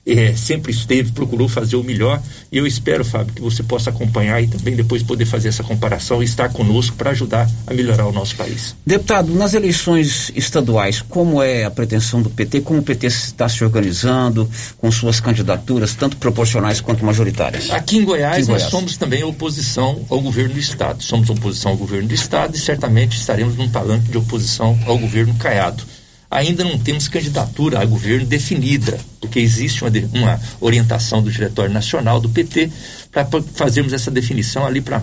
[0.06, 2.20] é, sempre esteve, procurou fazer o melhor.
[2.50, 6.22] E eu espero, Fábio, que você possa acompanhar e também depois poder fazer essa comparação
[6.22, 8.74] e estar conosco para ajudar a melhorar o nosso país.
[8.84, 12.62] Deputado, nas eleições estaduais, como é a pretensão do PT?
[12.62, 17.70] Como o PT está se organizando com suas candidaturas, tanto proporcionais quanto majoritárias?
[17.70, 18.62] Aqui em Goiás, Aqui em Goiás.
[18.62, 21.02] nós somos também oposição ao governo do Estado.
[21.02, 25.34] Somos oposição ao governo do Estado e certamente estaremos num palanque de oposição ao governo
[25.34, 25.84] Caiado
[26.30, 32.20] ainda não temos candidatura a governo definida, porque existe uma, uma orientação do Diretório Nacional
[32.20, 32.70] do PT
[33.10, 35.02] para fazermos essa definição ali para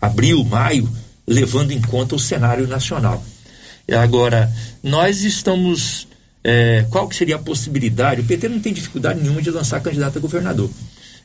[0.00, 0.88] abril, maio,
[1.26, 3.24] levando em conta o cenário nacional.
[3.98, 6.06] Agora, nós estamos.
[6.42, 8.22] É, qual que seria a possibilidade?
[8.22, 10.70] O PT não tem dificuldade nenhuma de lançar candidato a governador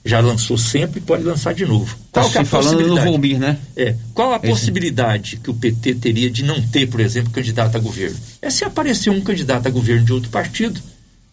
[0.06, 1.98] já lançou sempre e pode lançar de novo.
[2.12, 3.58] Qual tá é a falando no Volmir, né?
[3.76, 3.96] É.
[4.14, 4.48] Qual a Esse...
[4.48, 8.16] possibilidade que o PT teria de não ter, por exemplo, candidato a governo?
[8.40, 10.80] É se aparecer um candidato a governo de outro partido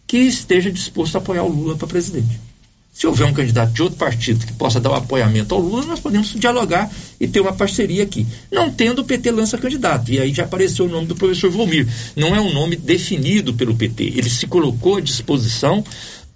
[0.07, 2.39] que esteja disposto a apoiar o Lula para presidente.
[2.91, 5.85] Se houver um candidato de outro partido que possa dar o um apoiamento ao Lula,
[5.85, 8.25] nós podemos dialogar e ter uma parceria aqui.
[8.51, 10.11] Não tendo, o PT lança candidato.
[10.11, 11.87] E aí já apareceu o nome do professor Volmir.
[12.15, 14.03] Não é um nome definido pelo PT.
[14.03, 15.83] Ele se colocou à disposição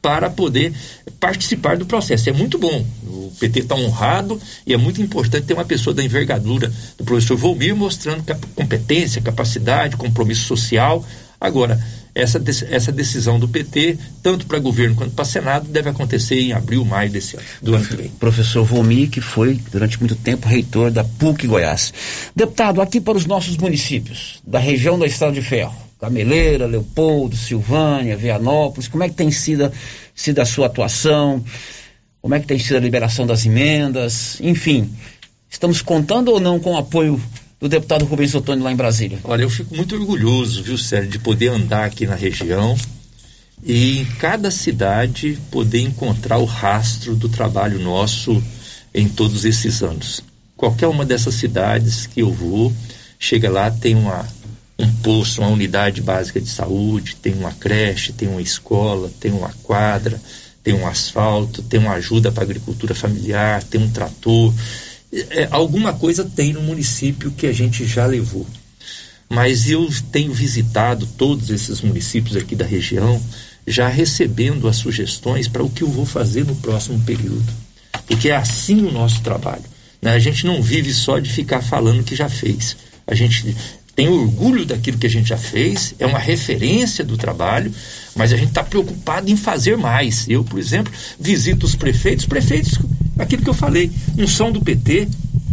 [0.07, 0.73] para poder
[1.19, 2.29] participar do processo.
[2.29, 2.85] É muito bom.
[3.03, 7.35] O PT está honrado e é muito importante ter uma pessoa da envergadura do professor
[7.35, 8.23] Volmir mostrando
[8.55, 11.05] competência, capacidade, compromisso social
[11.39, 11.79] Agora,
[12.15, 16.83] essa, essa decisão do PT, tanto para governo quanto para Senado, deve acontecer em abril,
[16.83, 18.09] maio desse ano, do ano que vem.
[18.09, 21.93] Professor Vomi, que foi durante muito tempo reitor da PUC Goiás.
[22.35, 28.15] Deputado, aqui para os nossos municípios, da região da Estrada de Ferro, Gameleira, Leopoldo, Silvânia,
[28.15, 29.71] Vianópolis, como é que tem sido,
[30.13, 31.43] sido a sua atuação?
[32.21, 34.39] Como é que tem sido a liberação das emendas?
[34.41, 34.93] Enfim,
[35.49, 37.21] estamos contando ou não com o apoio
[37.59, 39.19] do deputado Rubens Ottoni lá em Brasília?
[39.23, 42.77] Olha, eu fico muito orgulhoso, viu, Sérgio, de poder andar aqui na região
[43.63, 48.41] e em cada cidade poder encontrar o rastro do trabalho nosso
[48.93, 50.21] em todos esses anos.
[50.55, 52.73] Qualquer uma dessas cidades que eu vou,
[53.19, 54.27] chega lá, tem uma,
[54.79, 59.49] um posto, uma unidade básica de saúde, tem uma creche, tem uma escola, tem uma
[59.63, 60.21] quadra,
[60.63, 64.53] tem um asfalto, tem uma ajuda para a agricultura familiar, tem um trator,
[65.11, 68.45] é, alguma coisa tem no município que a gente já levou.
[69.29, 73.21] Mas eu tenho visitado todos esses municípios aqui da região,
[73.65, 77.45] já recebendo as sugestões para o que eu vou fazer no próximo período.
[78.05, 79.63] Porque é assim o nosso trabalho.
[80.01, 80.11] Né?
[80.11, 82.77] A gente não vive só de ficar falando que já fez.
[83.05, 83.55] A gente
[83.97, 87.73] tem orgulho daquilo que a gente já fez, é uma referência do trabalho,
[88.15, 90.29] mas a gente está preocupado em fazer mais.
[90.29, 92.77] Eu, por exemplo, visito os prefeitos, prefeitos
[93.17, 95.07] aquilo que eu falei, um som do PT.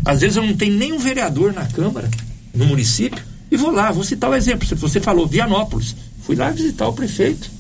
[0.05, 2.11] Às vezes eu não tenho nenhum vereador na Câmara,
[2.55, 4.69] no município, e vou lá, vou citar o exemplo.
[4.77, 5.97] Você falou Vianópolis.
[6.21, 7.51] Fui lá visitar o prefeito.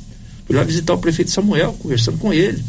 [0.44, 2.62] Fui lá visitar o prefeito Samuel, conversando com ele.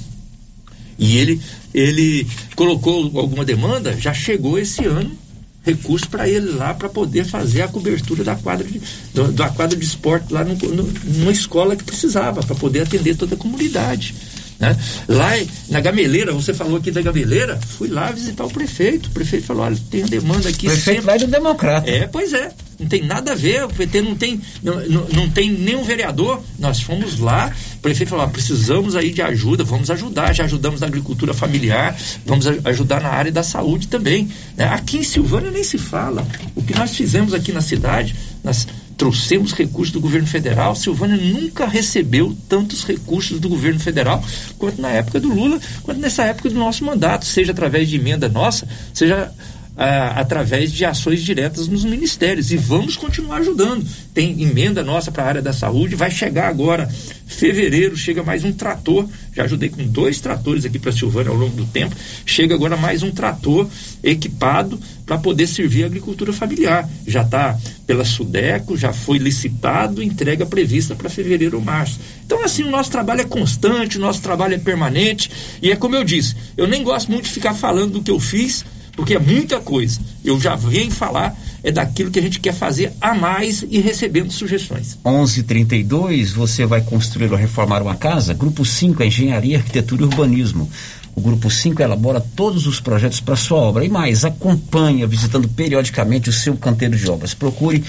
[0.97, 1.41] E ele,
[1.73, 2.25] ele
[2.55, 5.24] colocou alguma demanda, já chegou esse ano
[5.65, 8.81] recurso para ele lá para poder fazer a cobertura da quadra de,
[9.13, 13.15] do, da quadra de esporte lá no, no, numa escola que precisava, para poder atender
[13.15, 14.13] toda a comunidade.
[14.59, 14.77] Né?
[15.07, 15.31] Lá
[15.69, 19.07] na Gameleira, você falou aqui da Gameleira, fui lá visitar o prefeito.
[19.07, 20.67] O prefeito falou: olha, tem demanda aqui.
[20.67, 21.05] O prefeito sempre...
[21.07, 21.89] lá é do Democrata.
[21.89, 22.51] É, pois é.
[22.79, 24.75] Não tem nada a ver, o PT não tem, não,
[25.13, 26.41] não, tem nenhum vereador.
[26.59, 30.33] Nós fomos lá, o prefeito falou: ah, precisamos aí de ajuda, vamos ajudar.
[30.33, 34.29] Já ajudamos na agricultura familiar, vamos ajudar na área da saúde também.
[34.57, 34.65] Né?
[34.65, 36.27] Aqui em Silvânia nem se fala.
[36.53, 40.75] O que nós fizemos aqui na cidade, nós trouxemos recursos do governo federal.
[40.75, 44.23] Silvânia nunca recebeu tantos recursos do governo federal
[44.57, 48.27] quanto na época do Lula, quanto nessa época do nosso mandato, seja através de emenda
[48.29, 49.31] nossa, seja
[49.77, 52.51] ah, através de ações diretas nos ministérios.
[52.51, 53.85] E vamos continuar ajudando.
[54.13, 56.89] Tem emenda nossa para a área da saúde, vai chegar agora,
[57.25, 59.07] fevereiro, chega mais um trator.
[59.35, 61.95] Já ajudei com dois tratores aqui para Silvânia ao longo do tempo.
[62.25, 63.67] Chega agora mais um trator
[64.01, 66.89] equipado para poder servir a agricultura familiar.
[67.05, 71.99] Já está pela Sudeco, já foi licitado, entrega prevista para fevereiro ou março.
[72.25, 75.29] Então, assim, o nosso trabalho é constante, o nosso trabalho é permanente.
[75.61, 78.19] E é como eu disse, eu nem gosto muito de ficar falando do que eu
[78.19, 78.63] fiz
[78.95, 79.99] porque é muita coisa.
[80.23, 84.31] Eu já venho falar é daquilo que a gente quer fazer a mais e recebendo
[84.31, 84.97] sugestões.
[85.03, 88.33] 11:32 você vai construir ou reformar uma casa?
[88.33, 90.69] Grupo 5 é Engenharia, Arquitetura e Urbanismo.
[91.15, 96.29] O Grupo 5 elabora todos os projetos para sua obra e mais, acompanha visitando periodicamente
[96.29, 97.33] o seu canteiro de obras.
[97.33, 97.83] Procure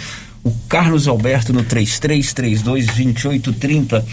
[0.44, 4.06] o Carlos Alberto no 3332 2830.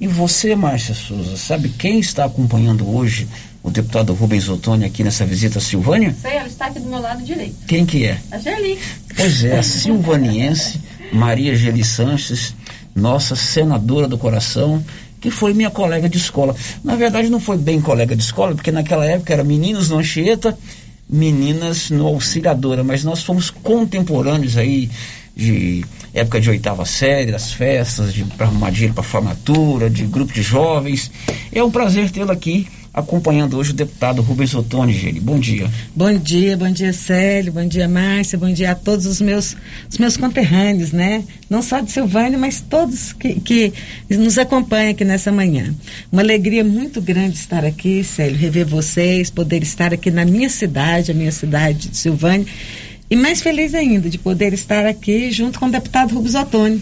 [0.00, 3.26] E você, Márcia Souza, sabe quem está acompanhando hoje
[3.62, 6.14] o deputado Rubens Ottoni aqui nessa visita a Silvânia?
[6.20, 7.56] Sei, ela está aqui do meu lado direito.
[7.66, 8.18] Quem que é?
[8.30, 8.78] A Geli.
[9.14, 10.80] Pois é, a silvaniense
[11.12, 12.54] Maria Geli Sanches,
[12.94, 14.82] nossa senadora do coração,
[15.20, 16.54] que foi minha colega de escola.
[16.82, 20.56] Na verdade, não foi bem colega de escola, porque naquela época era meninos no Anchieta,
[21.08, 24.88] meninas no Auxiliadora, mas nós fomos contemporâneos aí
[25.36, 30.32] de época de oitava série, das festas, de para arrumar dinheiro para formatura, de grupo
[30.32, 31.10] de jovens.
[31.52, 32.66] É um prazer tê-la aqui
[33.00, 35.20] acompanhando hoje o deputado Rubens Ottoni, Geli.
[35.20, 35.68] Bom dia.
[35.94, 39.56] Bom dia, bom dia, Célio, bom dia, Márcia, bom dia a todos os meus,
[39.90, 41.24] os meus conterrâneos, né?
[41.48, 43.72] Não só de Silvânia, mas todos que, que
[44.10, 45.74] nos acompanham aqui nessa manhã.
[46.12, 51.10] Uma alegria muito grande estar aqui, Célio, rever vocês, poder estar aqui na minha cidade,
[51.10, 52.46] a minha cidade de Silvânia,
[53.10, 56.80] e mais feliz ainda de poder estar aqui junto com o deputado Rubens Ottoni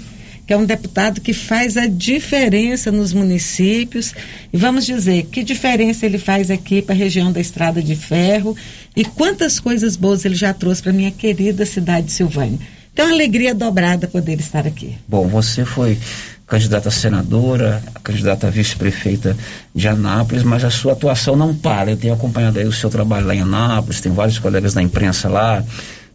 [0.49, 4.15] que é um deputado que faz a diferença nos municípios.
[4.51, 8.57] E vamos dizer, que diferença ele faz aqui para a região da Estrada de Ferro
[8.97, 12.59] e quantas coisas boas ele já trouxe para minha querida cidade de Silvânia.
[12.91, 14.97] Então, é alegria dobrada poder estar aqui.
[15.07, 15.99] Bom, você foi
[16.47, 19.37] candidata a senadora, candidata a vice-prefeita
[19.75, 21.91] de Anápolis, mas a sua atuação não para.
[21.91, 25.29] Eu tenho acompanhado aí o seu trabalho lá em Anápolis, tem vários colegas da imprensa
[25.29, 25.63] lá,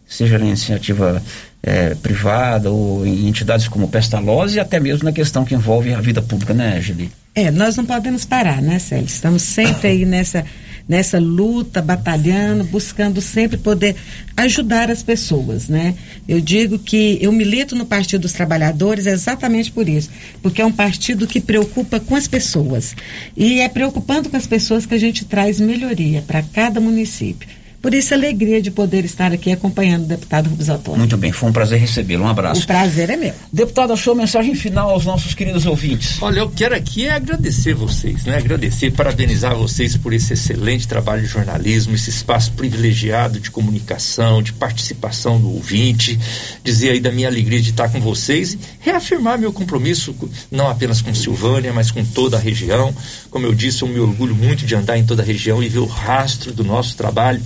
[0.08, 1.22] seja na iniciativa
[1.66, 6.00] é, privada ou em entidades como Pestalozzi e até mesmo na questão que envolve a
[6.00, 7.10] vida pública, né, Angeli?
[7.34, 9.06] É, nós não podemos parar, né, Célio?
[9.06, 10.44] Estamos sempre aí nessa,
[10.86, 13.96] nessa luta, batalhando, buscando sempre poder
[14.36, 15.94] ajudar as pessoas, né?
[16.28, 20.10] Eu digo que eu milito no Partido dos Trabalhadores exatamente por isso,
[20.42, 22.94] porque é um partido que preocupa com as pessoas.
[23.34, 27.48] E é preocupando com as pessoas que a gente traz melhoria para cada município.
[27.84, 31.00] Por isso, a alegria de poder estar aqui acompanhando o deputado Rubens Antônio.
[31.00, 32.24] Muito bem, foi um prazer recebê-lo.
[32.24, 32.62] Um abraço.
[32.62, 33.34] O prazer é meu.
[33.52, 36.16] Deputado, a sua mensagem final aos nossos queridos ouvintes.
[36.22, 38.38] Olha, eu quero aqui é agradecer vocês, né?
[38.38, 44.54] Agradecer, parabenizar vocês por esse excelente trabalho de jornalismo, esse espaço privilegiado de comunicação, de
[44.54, 46.18] participação do ouvinte,
[46.62, 50.16] dizer aí da minha alegria de estar com vocês e reafirmar meu compromisso
[50.50, 52.94] não apenas com Silvânia, mas com toda a região.
[53.28, 55.80] Como eu disse, eu me orgulho muito de andar em toda a região e ver
[55.80, 57.42] o rastro do nosso trabalho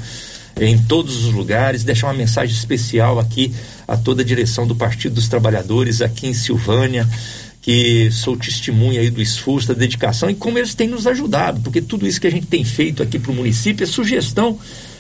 [0.61, 3.55] em todos os lugares, deixar uma mensagem especial aqui
[3.87, 7.09] a toda a direção do Partido dos Trabalhadores aqui em Silvânia,
[7.61, 11.81] que sou testemunha aí do esforço, da dedicação e como eles têm nos ajudado, porque
[11.81, 14.59] tudo isso que a gente tem feito aqui para o município é sugestão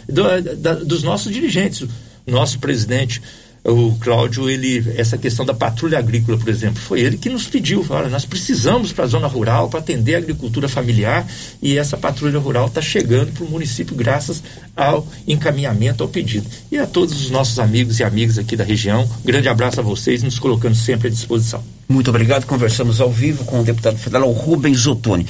[0.09, 0.23] do,
[0.57, 1.89] da, dos nossos dirigentes.
[2.27, 3.23] Nosso presidente
[3.69, 7.85] o Cláudio, ele, essa questão da patrulha agrícola, por exemplo, foi ele que nos pediu,
[7.91, 11.27] olha, nós precisamos para a zona rural, para atender a agricultura familiar,
[11.61, 14.43] e essa patrulha rural está chegando para o município graças
[14.75, 16.47] ao encaminhamento, ao pedido.
[16.73, 20.23] E a todos os nossos amigos e amigas aqui da região, grande abraço a vocês,
[20.23, 21.63] nos colocando sempre à disposição.
[21.89, 25.27] Muito obrigado, conversamos ao vivo com o deputado federal Rubens Ottoni.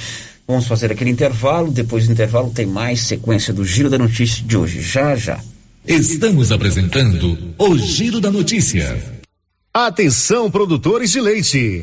[0.47, 4.57] Vamos fazer aquele intervalo, depois do intervalo tem mais sequência do Giro da Notícia de
[4.57, 5.41] hoje, já já.
[5.87, 9.21] Estamos apresentando o Giro da Notícia.
[9.73, 11.83] Atenção, produtores de leite.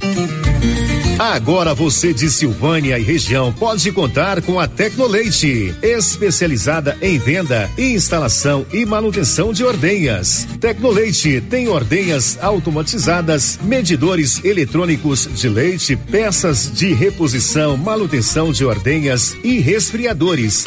[1.17, 8.65] Agora você de Silvânia e região pode contar com a Tecnoleite, especializada em venda, instalação
[8.73, 10.45] e manutenção de ordenhas.
[10.59, 19.59] Tecnoleite tem ordenhas automatizadas, medidores eletrônicos de leite, peças de reposição, manutenção de ordenhas e
[19.59, 20.65] resfriadores.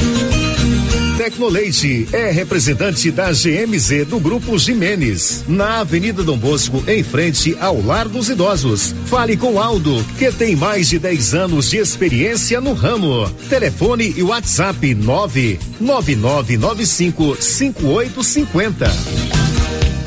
[1.18, 7.84] Tecnoleite é representante da GMZ do Grupo Jimenez, na Avenida Dom Bosco, em frente ao
[7.84, 8.94] Lar dos Idosos.
[9.06, 9.77] Fale com Aldo,
[10.18, 13.30] que tem mais de 10 anos de experiência no ramo.
[13.48, 19.57] Telefone e WhatsApp 99995 5850.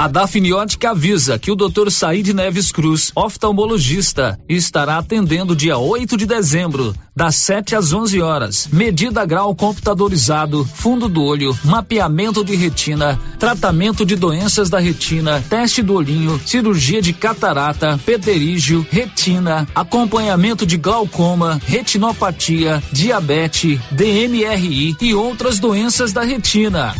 [0.02, 1.91] A Dafniótica avisa que o Dr.
[1.91, 8.68] Said Neves Cruz, oftalmologista, estará atendendo dia 8 de dezembro, das 7 às 11 horas.
[8.74, 15.84] Medida grau computadorizado, fundo do olho, mapeamento de retina, tratamento de doenças da retina, teste
[15.84, 25.60] do olhinho, cirurgia de catarata, pterígio, retina, acompanhamento de glaucoma, retinopatia, diabetes, DMRI e outras
[25.60, 26.91] doenças da retina.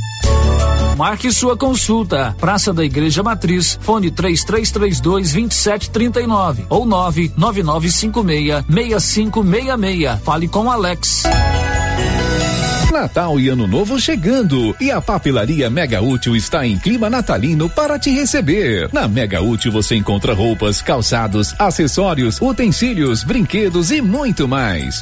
[0.98, 2.36] Marque sua consulta.
[2.39, 10.20] Praça da Igreja Matriz, fone 3332 2739 ou 99956 6566.
[10.24, 11.24] Fale com Alex.
[12.92, 17.98] Natal e Ano Novo chegando e a papelaria Mega Útil está em clima natalino para
[17.98, 18.89] te receber.
[18.92, 25.02] Na Mega Útil você encontra roupas, calçados, acessórios, utensílios, brinquedos e muito mais.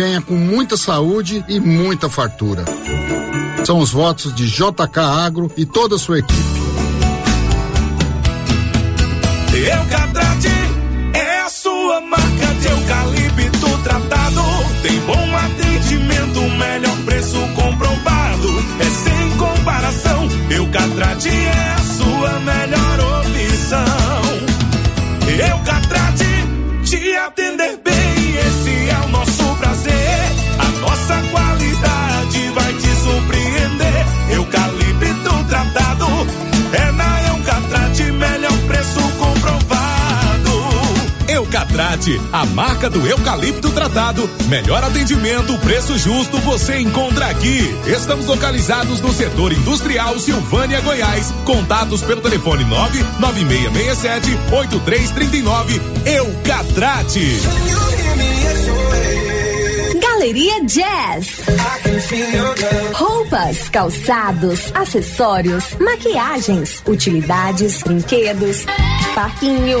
[0.00, 2.64] venha com muita saúde e muita fartura.
[3.64, 6.42] São os votos de JK Agro e toda a sua equipe.
[9.52, 10.48] Eucatrate
[11.12, 14.42] é a sua marca de eucalipto tratado.
[14.82, 18.48] Tem bom atendimento, melhor preço comprovado.
[18.80, 20.28] É sem comparação.
[20.50, 22.09] Eucatrate é a sua
[42.32, 44.28] A marca do eucalipto tratado.
[44.48, 47.60] Melhor atendimento, preço justo, você encontra aqui.
[47.86, 51.30] Estamos localizados no setor industrial Silvânia, Goiás.
[51.44, 55.80] Contatos pelo telefone 99667 8339.
[56.06, 57.38] Eucatrate.
[60.00, 61.28] Galeria Jazz.
[62.94, 68.64] Roupas, calçados, acessórios, maquiagens, utilidades, brinquedos,
[69.14, 69.80] parquinho.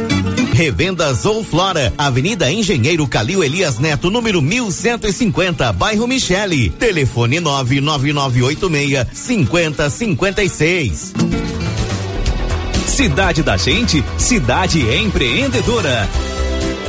[0.61, 6.69] Revendas ou Flora, Avenida Engenheiro Calil Elias Neto, número 1150, bairro Michele.
[6.69, 11.13] Telefone 99986 5056.
[12.85, 16.07] Cidade da Gente, cidade empreendedora.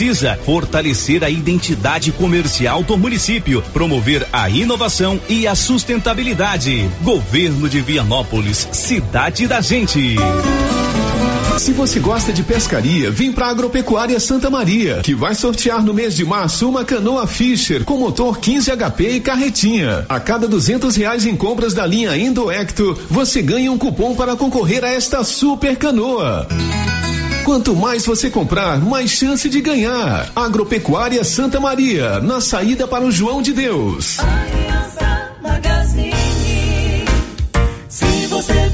[0.00, 6.88] precisa fortalecer a identidade comercial do município, promover a inovação e a sustentabilidade.
[7.02, 10.16] Governo de Vianópolis, cidade da gente.
[11.58, 16.16] Se você gosta de pescaria, vem para Agropecuária Santa Maria, que vai sortear no mês
[16.16, 20.06] de março uma canoa Fisher com motor 15 HP e carretinha.
[20.08, 24.82] A cada duzentos reais em compras da linha Indoecto, você ganha um cupom para concorrer
[24.82, 26.48] a esta super canoa.
[27.50, 30.30] Quanto mais você comprar, mais chance de ganhar.
[30.36, 34.20] Agropecuária Santa Maria, na saída para o João de Deus.
[34.20, 36.14] Aliança Magazine.
[37.88, 38.70] Se você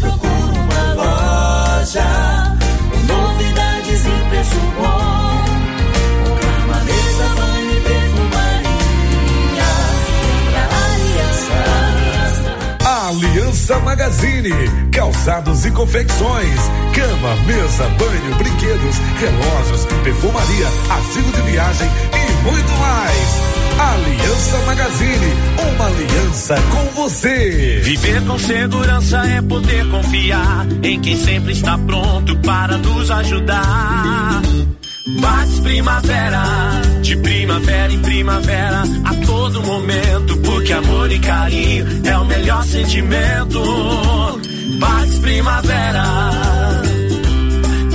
[13.66, 14.50] Aliança Magazine,
[14.92, 16.60] calçados e confecções,
[16.94, 23.56] cama, mesa, banho, brinquedos, relógios, perfumaria, artigo de viagem e muito mais.
[23.76, 25.34] Aliança Magazine,
[25.74, 27.80] uma aliança com você.
[27.82, 34.42] Viver com segurança é poder confiar em quem sempre está pronto para nos ajudar.
[35.06, 36.42] Bate primavera,
[37.00, 43.60] de primavera em primavera, a todo momento, porque amor e carinho é o melhor sentimento.
[44.78, 46.04] Bate primavera,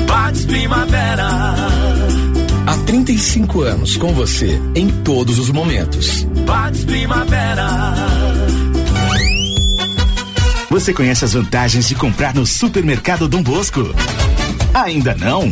[0.08, 1.56] bate primavera,
[2.66, 6.26] Há 35 anos com você em todos os momentos.
[6.46, 7.68] Pax Primavera.
[10.70, 13.94] Você conhece as vantagens de comprar no Supermercado Dom Bosco?
[14.74, 15.52] Ainda não?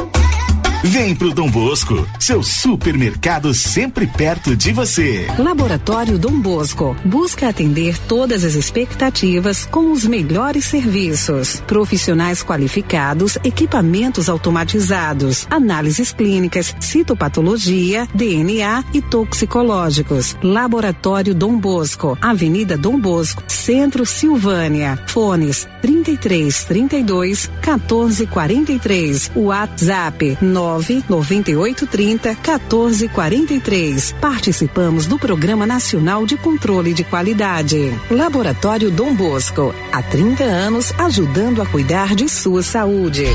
[0.83, 5.27] Vem pro Dom Bosco, seu supermercado sempre perto de você.
[5.37, 11.61] Laboratório Dom Bosco busca atender todas as expectativas com os melhores serviços.
[11.67, 20.35] Profissionais qualificados, equipamentos automatizados, análises clínicas, citopatologia, DNA e toxicológicos.
[20.41, 24.97] Laboratório Dom Bosco, Avenida Dom Bosco, Centro Silvânia.
[25.05, 29.31] Fones 33 32 14 43.
[29.35, 34.15] WhatsApp 9 9830 1443.
[34.21, 37.91] Participamos do Programa Nacional de Controle de Qualidade.
[38.09, 39.73] Laboratório Dom Bosco.
[39.91, 43.25] Há 30 anos ajudando a cuidar de sua saúde.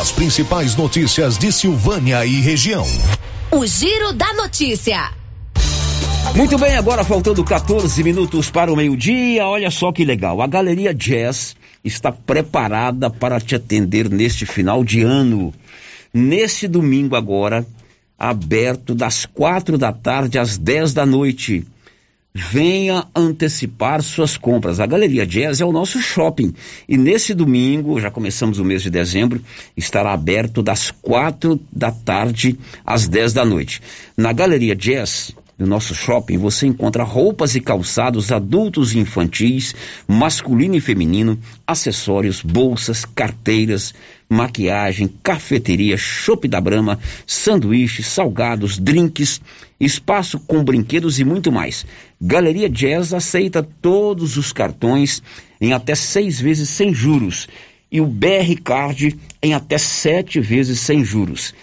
[0.00, 2.86] As principais notícias de Silvânia e região.
[3.50, 5.10] O Giro da Notícia.
[6.34, 9.46] Muito bem, agora faltando 14 minutos para o meio-dia.
[9.46, 10.40] Olha só que legal.
[10.40, 11.54] A Galeria Jazz
[11.84, 15.52] está preparada para te atender neste final de ano
[16.12, 17.66] nesse domingo agora,
[18.18, 21.66] aberto das quatro da tarde às dez da noite.
[22.34, 24.80] Venha antecipar suas compras.
[24.80, 26.54] A Galeria Jazz é o nosso shopping.
[26.88, 29.42] E nesse domingo, já começamos o mês de dezembro,
[29.76, 33.82] estará aberto das quatro da tarde às dez da noite.
[34.16, 39.74] Na Galeria Jazz, no nosso shopping você encontra roupas e calçados adultos e infantis,
[40.08, 43.94] masculino e feminino, acessórios, bolsas, carteiras,
[44.28, 49.40] maquiagem, cafeteria, chopp da Brama, sanduíches, salgados, drinks,
[49.78, 51.84] espaço com brinquedos e muito mais.
[52.20, 55.22] Galeria Jazz aceita todos os cartões
[55.60, 57.46] em até seis vezes sem juros
[57.90, 61.54] e o BR Card em até sete vezes sem juros.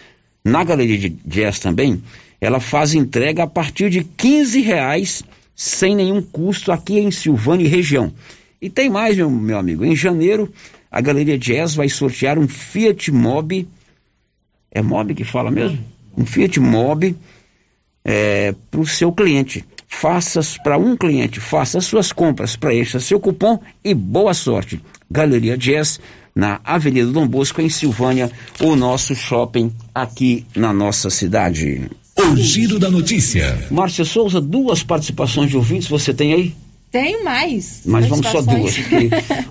[0.46, 2.02] Na Galeria Jazz também
[2.40, 5.24] ela faz entrega a partir de 15 reais
[5.56, 8.14] sem nenhum custo aqui em Silvânia e região.
[8.62, 9.84] E tem mais, meu, meu amigo.
[9.84, 10.52] Em janeiro,
[10.90, 13.68] a Galeria Jazz vai sortear um Fiat Mobi.
[14.72, 15.80] É Mobi que fala mesmo?
[16.18, 17.16] Um Fiat Mobi
[18.04, 19.66] é, para o seu cliente.
[19.88, 24.82] Faça para um cliente, faça suas compras, preencha seu cupom e boa sorte.
[25.10, 26.00] Galeria Jazz,
[26.34, 28.32] na Avenida Dom Bosco, em Silvânia,
[28.62, 31.90] o nosso shopping aqui na nossa cidade.
[32.20, 33.58] O giro da notícia.
[33.72, 36.54] Márcia Souza, duas participações de ouvintes você tem aí?
[36.92, 37.84] Tenho mais.
[37.86, 38.76] Mas vamos só duas,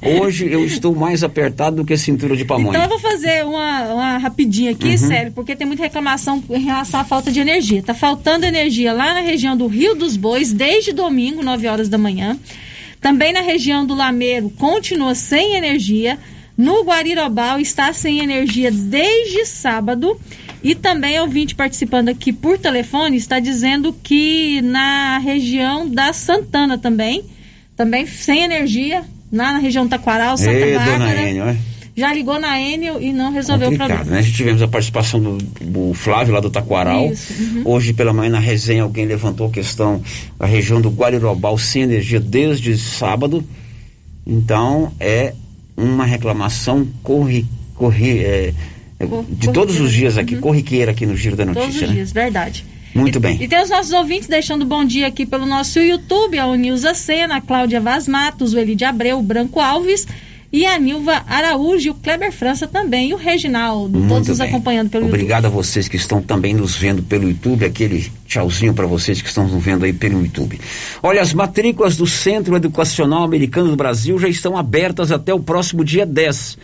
[0.03, 2.71] hoje eu estou mais apertado do que cintura de pamonha.
[2.71, 4.99] Então eu vou fazer uma, uma rapidinha aqui, uhum.
[4.99, 7.83] sério, porque tem muita reclamação em relação à falta de energia.
[7.83, 11.97] Tá faltando energia lá na região do Rio dos Bois desde domingo, 9 horas da
[11.97, 12.37] manhã.
[13.01, 16.19] Também na região do Lameiro continua sem energia.
[16.57, 20.21] No Guarirobal está sem energia desde sábado.
[20.63, 27.25] E também ouvinte participando aqui por telefone está dizendo que na região da Santana também,
[27.77, 31.31] também sem energia, lá na região Taquaral, Santa Ei, Bárbara.
[31.31, 31.57] Enio, é?
[31.97, 34.17] Já ligou na Enio e não resolveu Complicado, o problema.
[34.17, 34.19] Né?
[34.21, 37.11] A gente tivemos a participação do, do Flávio lá do Taquaral.
[37.11, 37.63] Isso, uhum.
[37.65, 40.01] Hoje pela manhã na resenha alguém levantou a questão
[40.39, 43.45] da região do Guarirobal sem energia desde sábado.
[44.25, 45.35] Então é
[45.77, 48.55] uma reclamação corri, corri, é,
[49.29, 50.41] de todos os dias aqui, uhum.
[50.41, 51.67] corriqueira aqui no Giro da Notícia.
[51.67, 51.95] Todos os né?
[51.95, 52.65] dias, verdade.
[52.95, 53.43] Muito e, bem.
[53.43, 57.37] E tem os nossos ouvintes deixando bom dia aqui pelo nosso YouTube, a Nilza Sena,
[57.37, 60.07] a Cláudia Vaz Matos, o Elide Abreu, o Branco Alves
[60.51, 64.89] e a Nilva Araújo, o Kleber França também, e o Reginaldo, Muito todos nos acompanhando
[64.89, 65.59] pelo Obrigado YouTube.
[65.59, 69.47] a vocês que estão também nos vendo pelo YouTube, aquele tchauzinho para vocês que estão
[69.47, 70.59] nos vendo aí pelo YouTube.
[71.03, 75.85] Olha, as matrículas do Centro Educacional Americano do Brasil já estão abertas até o próximo
[75.85, 76.57] dia 10.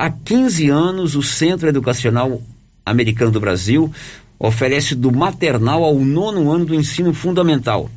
[0.00, 2.40] Há 15 anos, o Centro Educacional
[2.86, 3.92] Americano do Brasil
[4.38, 7.90] oferece do maternal ao nono ano do ensino fundamental.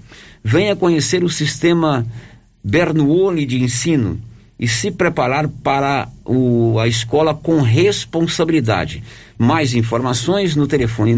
[0.43, 2.05] Venha conhecer o sistema
[2.61, 4.19] Bernoulli de ensino
[4.59, 9.01] e se preparar para o, a escola com responsabilidade.
[9.37, 11.15] Mais informações no telefone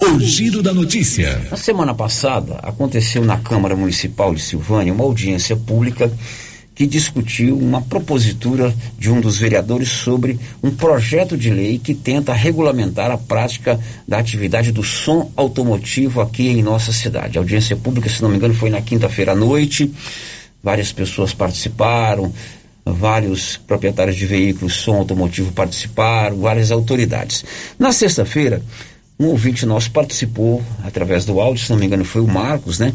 [0.00, 1.46] O Giro da Notícia.
[1.50, 6.12] Na semana passada, aconteceu na Câmara Municipal de Silvânia uma audiência pública
[6.74, 12.32] que discutiu uma propositura de um dos vereadores sobre um projeto de lei que tenta
[12.32, 17.36] regulamentar a prática da atividade do som automotivo aqui em nossa cidade.
[17.36, 19.92] A audiência pública, se não me engano, foi na quinta-feira à noite.
[20.62, 22.32] Várias pessoas participaram,
[22.84, 27.44] vários proprietários de veículos som automotivo participaram, várias autoridades.
[27.78, 28.62] Na sexta-feira,
[29.18, 32.94] um ouvinte nosso participou através do áudio, se não me engano, foi o Marcos, né?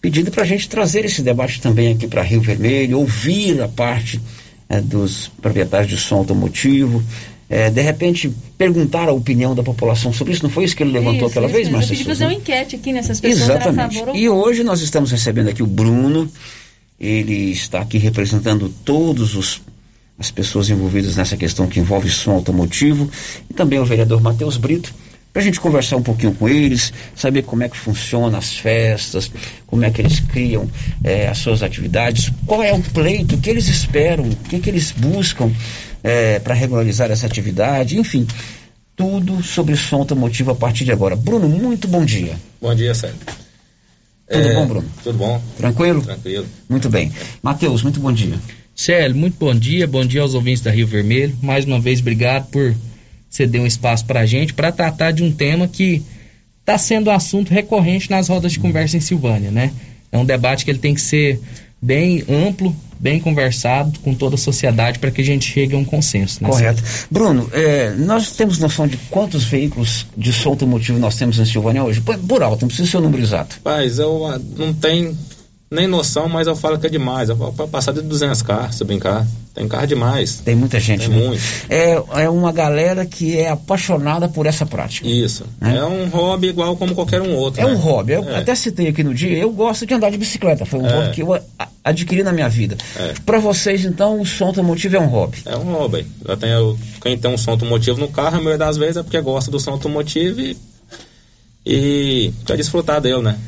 [0.00, 4.20] Pedindo para a gente trazer esse debate também aqui para Rio Vermelho, ouvir a parte
[4.68, 7.02] é, dos proprietários de som automotivo,
[7.48, 10.42] é, de repente perguntar a opinião da população sobre isso.
[10.42, 11.74] Não foi isso que ele levantou Isso, aquela isso vez, mesmo.
[11.74, 12.18] Eu Márcia pedi Souza?
[12.18, 13.42] fazer uma enquete aqui nessas pessoas.
[13.42, 13.98] Exatamente.
[13.98, 16.30] Favor E hoje nós estamos recebendo aqui o Bruno,
[16.98, 19.60] ele está aqui representando todos os
[20.18, 23.10] as pessoas envolvidas nessa questão que envolve som automotivo,
[23.48, 24.94] e também o vereador Matheus Brito,
[25.32, 29.30] para a gente conversar um pouquinho com eles, saber como é que funciona as festas,
[29.66, 30.68] como é que eles criam
[31.04, 34.68] eh, as suas atividades, qual é o pleito, o que eles esperam, o que, que
[34.70, 35.50] eles buscam
[36.42, 38.26] para regularizar essa atividade, enfim,
[38.96, 41.14] tudo sobre som automotivo a partir de agora.
[41.14, 42.34] Bruno, muito bom dia.
[42.60, 43.18] Bom dia, Sérgio.
[44.30, 44.88] Tudo É, bom, Bruno?
[45.04, 45.42] Tudo bom.
[45.58, 46.02] Tranquilo?
[46.02, 46.46] Tranquilo.
[46.68, 47.12] Muito bem.
[47.42, 48.34] Matheus, muito bom dia.
[48.74, 51.36] Célio, muito bom dia, bom dia aos ouvintes da Rio Vermelho.
[51.42, 52.74] Mais uma vez, obrigado por
[53.30, 56.02] ceder um espaço para a gente para tratar de um tema que
[56.60, 59.72] está sendo assunto recorrente nas rodas de conversa em Silvânia, né?
[60.12, 61.40] É um debate que ele tem que ser
[61.80, 65.84] bem amplo, bem conversado com toda a sociedade para que a gente chegue a um
[65.84, 66.42] consenso.
[66.42, 66.82] Né, Correto.
[67.10, 71.82] Bruno, eh, nós temos noção de quantos veículos de som automotivo nós temos em Silvânia
[71.82, 72.00] hoje?
[72.00, 73.56] Por, por alto, não precisa ser o número exato.
[73.56, 75.16] Rapaz, eu ah, não tenho
[75.70, 77.28] nem noção, mas eu falo que é demais.
[77.28, 79.24] Eu falo, pode passar de 200 carros, se brincar.
[79.54, 80.40] Tem carro demais.
[80.44, 81.26] Tem muita gente, Tem né?
[81.26, 81.40] muito.
[81.68, 81.92] É,
[82.24, 85.06] é uma galera que é apaixonada por essa prática.
[85.06, 85.44] Isso.
[85.60, 85.76] Né?
[85.76, 87.60] É um hobby igual como qualquer um outro.
[87.60, 87.70] É né?
[87.72, 88.14] um hobby.
[88.14, 88.38] Eu É.
[88.38, 90.64] até citei aqui no dia, eu gosto de andar de bicicleta.
[90.66, 90.92] Foi um É.
[90.92, 91.38] hobby que eu
[91.84, 92.76] adquiri na minha vida.
[92.96, 93.14] É.
[93.24, 95.38] Para vocês, então, o som automotivo é um hobby.
[95.44, 96.04] É um hobby.
[96.24, 99.20] Eu tenho, quem tem um som automotivo no carro, a maioria das vezes é porque
[99.20, 100.56] gosta do som automotivo e,
[101.64, 103.38] e quer desfrutar dele, né?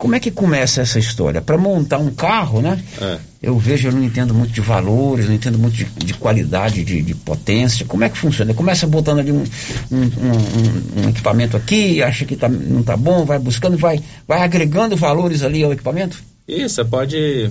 [0.00, 1.42] Como é que começa essa história?
[1.42, 2.82] Para montar um carro, né?
[3.02, 3.18] É.
[3.42, 7.02] Eu vejo, eu não entendo muito de valores, não entendo muito de, de qualidade, de,
[7.02, 7.84] de potência.
[7.84, 8.54] Como é que funciona?
[8.54, 9.44] Começa botando ali um,
[9.92, 14.40] um, um- um- equipamento aqui, acha que tá, não tá bom, vai buscando, vai, vai
[14.42, 16.22] agregando valores ali ao equipamento?
[16.48, 17.50] E você pode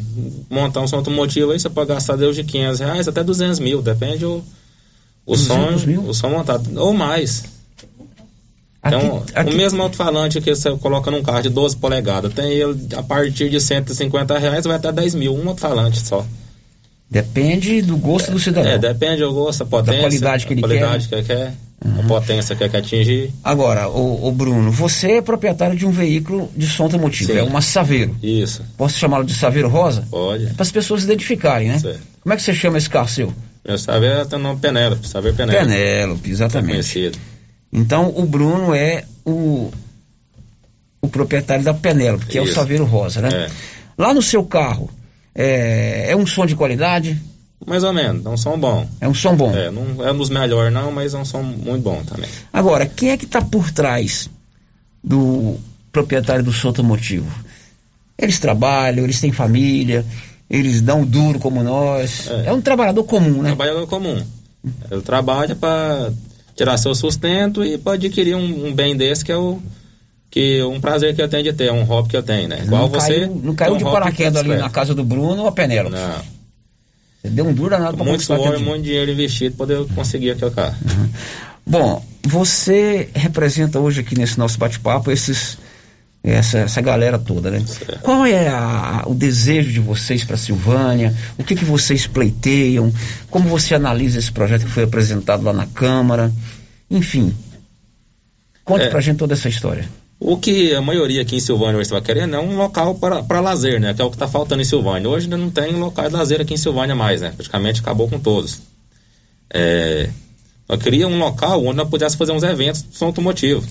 [0.49, 4.25] montar um som automotivo aí, você pode gastar desde 500 reais até 200 mil, depende
[4.25, 4.43] o,
[5.23, 6.01] o som, 200 mil?
[6.03, 7.43] o som montado, ou mais.
[8.97, 12.77] Então, aqui- o mesmo alto-falante que você coloca num carro de 12 polegadas, tem ele
[12.95, 16.25] a partir de 150 reais, vai até 10 mil, um alto-falante só.
[17.09, 18.71] Depende do gosto do cidadão.
[18.71, 21.53] É, depende do gosto, a potência, qualidade que a ele qualidade que ele quer,
[21.97, 23.33] a potência que ele quer atingir.
[23.43, 27.39] Agora, o, Bruno, você é proprietário de um veículo de som automotivo, Sim.
[27.39, 28.15] é uma Saveiro.
[28.21, 30.03] Isso, Posso chamá-lo de Saveiro Rosa?
[30.11, 30.45] pode.
[30.53, 31.79] Para as pessoas identificarem, né?
[31.79, 31.99] Certo.
[32.21, 33.33] Como é que você chama esse carro seu?
[33.67, 35.65] Meu saber tá no Penélope, saber Penélope.
[35.67, 36.69] Penélope, exatamente.
[36.69, 37.17] É conhecido.
[37.71, 39.71] Então, o Bruno é o,
[41.01, 42.51] o proprietário da Penélope, que é o.
[42.51, 43.29] Saveiro Rosa, né?
[43.31, 43.49] É.
[43.97, 44.89] Lá no seu carro,
[45.35, 47.21] é, é um som de qualidade?
[47.65, 48.87] Mais ou menos, é um som bom.
[49.01, 49.55] É um som bom.
[49.55, 52.29] É, não é um dos melhores não, mas é um som muito bom também.
[52.51, 54.29] Agora, quem é que está por trás
[55.03, 55.57] do
[55.91, 57.29] proprietário do som automotivo?
[58.17, 60.05] Eles trabalham, eles têm família,
[60.49, 62.29] eles dão duro como nós.
[62.45, 63.49] É, um trabalhador comum, né?
[63.49, 64.23] Trabalhador comum.
[64.89, 66.11] Ele trabalha para
[66.59, 69.61] tirar seu sustento e para adquirir um, um bem desse que é o
[70.29, 72.59] que um prazer que eu tenho de ter, um hobby que eu tenho, né?
[72.63, 73.21] Igual não você.
[73.21, 75.51] caiu, não caiu de um hobby paraquedas que ali na casa do Bruno ou a
[75.51, 75.95] Penélope?
[75.95, 76.21] Não.
[77.21, 80.31] Você deu um duro danado para Muito suor, aquele muito dinheiro investido para poder conseguir
[80.31, 80.75] aquele carro.
[81.65, 85.57] Bom, você representa hoje aqui nesse nosso bate-papo esses
[86.23, 87.63] essa, essa galera toda, né?
[88.01, 91.15] Qual é a- o desejo de vocês para Silvânia?
[91.37, 92.91] O que que vocês pleiteiam?
[93.29, 96.31] Como você analisa esse projeto que foi apresentado lá na Câmara?
[96.91, 97.33] Enfim,
[98.65, 98.89] conte É.
[98.89, 99.87] pra gente toda essa história.
[100.19, 103.79] O que a maioria aqui em Silvânia está querendo é um local para, para lazer,
[103.79, 103.93] né?
[103.93, 105.07] Que é o que está faltando em Silvânia.
[105.09, 107.31] Hoje ainda não tem local de lazer aqui em Silvânia mais, né?
[107.33, 108.61] Praticamente acabou com todos.
[109.51, 110.09] É,
[110.67, 113.65] eu queria um local onde nós pudéssemos fazer uns eventos de som automotivo.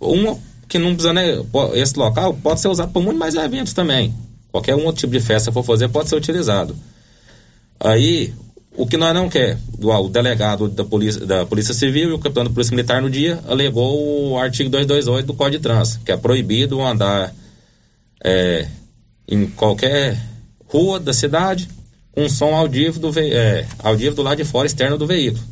[0.00, 0.36] Um
[0.72, 1.36] que não precisa, né?
[1.74, 4.14] Esse local pode ser usado para muito mais eventos também.
[4.50, 6.74] Qualquer um outro tipo de festa que for fazer pode ser utilizado.
[7.78, 8.32] Aí,
[8.74, 12.44] o que nós não quer, o delegado da polícia, da polícia Civil e o capitão
[12.44, 16.16] da Polícia Militar no dia alegou o artigo 228 do Código de Trânsito, que é
[16.16, 17.34] proibido andar
[18.24, 18.66] é,
[19.28, 20.18] em qualquer
[20.66, 21.68] rua da cidade
[22.12, 25.44] com som audível do, é, audível do lado de fora externo do veículo.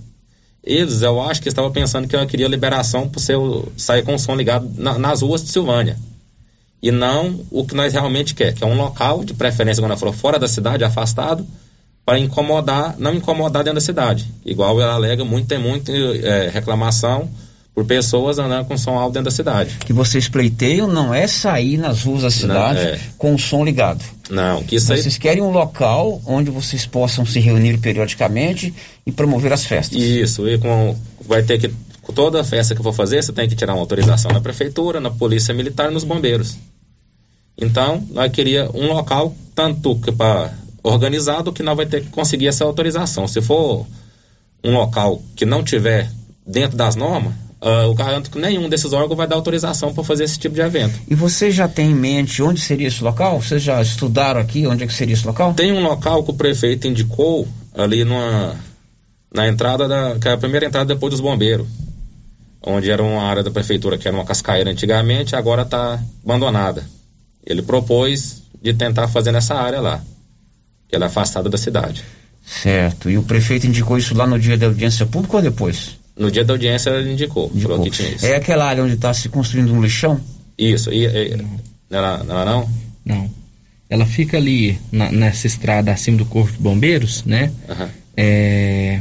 [0.62, 3.32] Eles, eu acho que estavam pensando que eu queria liberação para você
[3.76, 5.96] sair com o som ligado na, nas ruas de Silvânia.
[6.82, 10.12] E não o que nós realmente quer, que é um local, de preferência, quando for
[10.12, 11.46] fora da cidade, afastado,
[12.04, 14.26] para incomodar, não incomodar dentro da cidade.
[14.44, 17.28] Igual ela alega, muito, tem muita é, reclamação
[17.80, 19.78] por pessoas andando com som alto dentro da cidade.
[19.80, 23.00] Que vocês pleiteiam não é sair nas ruas da cidade Não, é.
[23.16, 24.04] com o som ligado.
[24.28, 25.00] Não, que isso aí.
[25.00, 28.74] Vocês querem um local onde vocês possam se reunir periodicamente
[29.06, 29.98] e promover as festas.
[29.98, 30.94] Isso, e com,
[31.26, 31.70] vai ter que,
[32.02, 35.10] com toda festa que for fazer, você tem que tirar uma autorização na prefeitura, na
[35.10, 36.58] polícia militar e nos bombeiros.
[37.56, 40.52] Então, nós queria um local tanto que para
[40.82, 43.26] organizado que nós vai ter que conseguir essa autorização.
[43.26, 43.86] Se for
[44.62, 46.10] um local que não tiver
[46.46, 50.24] dentro das normas, ah, eu garanto que nenhum desses órgãos vai dar autorização para fazer
[50.24, 50.98] esse tipo de evento.
[51.06, 53.40] E você já tem em mente onde seria esse local?
[53.40, 55.52] Vocês já estudaram aqui onde é que seria esse local?
[55.52, 58.56] Tem um local que o prefeito indicou ali numa,
[59.34, 60.18] na entrada da.
[60.18, 61.66] que é a primeira entrada depois dos bombeiros.
[62.62, 66.84] Onde era uma área da prefeitura que era uma cascaeira antigamente, agora está abandonada.
[67.44, 70.02] Ele propôs de tentar fazer nessa área lá,
[70.86, 72.04] que ela é afastada da cidade.
[72.44, 73.08] Certo.
[73.08, 75.99] E o prefeito indicou isso lá no dia da audiência pública ou depois?
[76.20, 78.26] No dia da audiência ele indicou, falou que tinha isso.
[78.26, 80.20] É aquela área onde está se construindo um lixão?
[80.58, 81.50] Isso, e, e, não.
[81.90, 82.70] Era, não, não?
[83.04, 83.30] Não.
[83.88, 87.50] Ela fica ali na- nessa estrada acima do Corpo de Bombeiros, né?
[88.16, 89.00] É,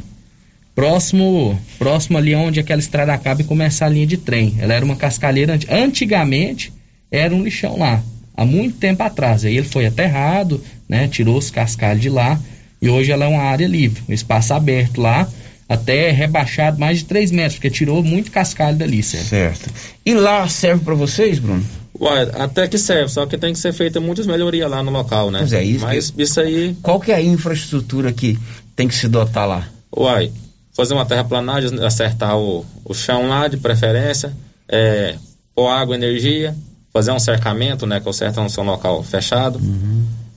[0.74, 4.56] próximo, próximo ali onde aquela estrada acaba e começa a linha de trem.
[4.60, 5.54] Ela era uma cascalheira.
[5.56, 6.72] anti- Antigamente
[7.12, 8.02] era um lixão lá,
[8.36, 9.44] há muito tempo atrás.
[9.44, 11.08] Aí ele foi aterrado, né?
[11.08, 12.40] Tirou os cascalhos de lá
[12.82, 15.28] e hoje ela é uma área livre, um espaço aberto lá,
[15.70, 19.28] até rebaixado mais de 3 metros, porque tirou muito cascalho dali, certo?
[19.28, 19.70] Certo.
[20.06, 21.64] E lá serve para vocês, Bruno?
[22.02, 25.30] Ué, até que serve, só que tem que ser feita muitas melhorias lá no local,
[25.30, 25.40] né?
[25.40, 28.38] Pois é, isso Mas isso aí, Qual que é a infraestrutura que
[28.76, 29.68] tem que se dotar lá?
[29.96, 30.32] uai,
[30.76, 34.32] fazer uma terraplanagem, acertar o, o chão lá de preferência,
[34.68, 35.16] é,
[35.54, 36.56] pôr água, energia,
[36.94, 38.00] fazer um cercamento, né?
[38.00, 39.60] Que o certo é um seu local fechado.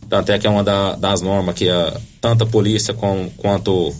[0.08, 3.94] Tanto é que é uma da- das normas que a, tanto a polícia com, quanto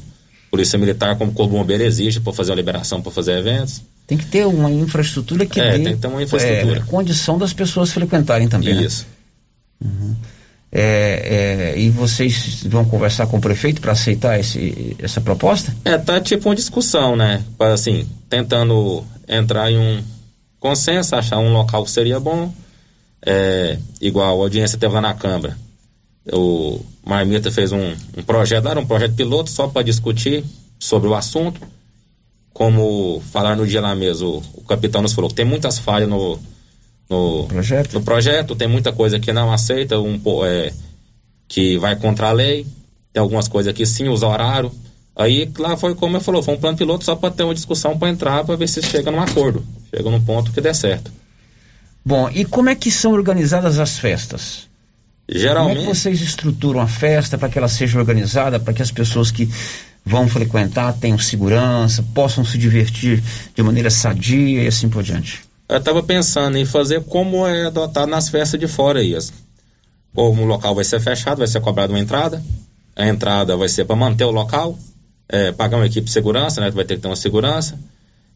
[0.53, 3.80] polícia militar como corpo bombeiro exige para fazer a liberação para fazer eventos.
[4.07, 6.76] Tem que ter uma infraestrutura que É, dê tem que ter uma infraestrutura.
[6.78, 8.74] é, condição das pessoas frequentarem também.
[8.74, 8.82] né?
[8.82, 9.07] Isso.
[10.70, 15.74] É, é, e vocês vão conversar com o prefeito para aceitar esse, essa proposta?
[15.84, 17.42] É, tá tipo uma discussão, né?
[17.59, 20.03] Assim, tentando entrar em um
[20.61, 22.53] consenso, achar um local que seria bom.
[23.24, 25.57] É, igual a audiência teve lá na Câmara.
[26.30, 30.44] O Marmita fez um, um projeto, era um projeto piloto só para discutir
[30.78, 31.60] sobre o assunto.
[32.52, 36.08] Como falar no dia lá mesmo, o, o capitão nos falou que tem muitas falhas
[36.08, 36.38] no,
[37.08, 37.94] no, projeto.
[37.94, 40.72] no projeto, tem muita coisa que não aceita, um, é,
[41.48, 42.66] que vai contra a lei,
[43.12, 44.72] tem algumas coisas que sim, os horários.
[45.16, 47.98] Aí lá foi como eu falou, foi um plano piloto só para ter uma discussão
[47.98, 49.64] para entrar, para ver se chega num acordo,
[49.94, 51.10] chega num ponto que dê certo.
[52.04, 54.71] Bom, e como é que são organizadas as festas?
[55.28, 58.82] Geralmente, Como é que vocês estruturam a festa para que ela seja organizada, para que
[58.82, 59.48] as pessoas que
[60.04, 63.22] vão frequentar tenham segurança, possam se divertir
[63.54, 65.42] de maneira sadia e assim por diante?
[65.72, 69.16] eu estava pensando em fazer como é adotado nas festas de fora aí.
[70.14, 72.42] Como o local vai ser fechado, vai ser cobrada uma entrada,
[72.94, 74.78] a entrada vai ser para manter o local,
[75.28, 76.70] é, pagar uma equipe de segurança, né?
[76.70, 77.78] Vai ter que ter uma segurança,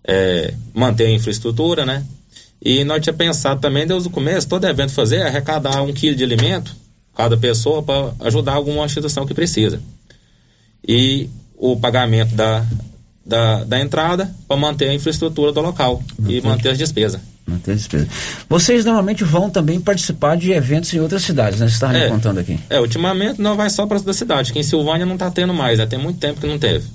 [0.03, 2.03] é, manter a infraestrutura, né?
[2.63, 6.17] E nós tinha pensado também, desde o começo, todo evento fazer é arrecadar um quilo
[6.17, 6.75] de alimento,
[7.17, 9.81] cada pessoa, para ajudar alguma instituição que precisa.
[10.87, 12.65] E o pagamento da,
[13.25, 17.21] da, da entrada para manter a infraestrutura do local e manter as despesas.
[17.47, 18.09] Manter a despesa.
[18.49, 21.69] Vocês normalmente vão também participar de eventos em outras cidades, né?
[21.69, 22.09] Você estava me É.
[22.09, 22.59] contando aqui.
[22.69, 25.79] É, ultimamente não vai só para da cidade, que em Silvânia não está tendo mais,
[25.79, 26.87] já tem muito tempo que não teve.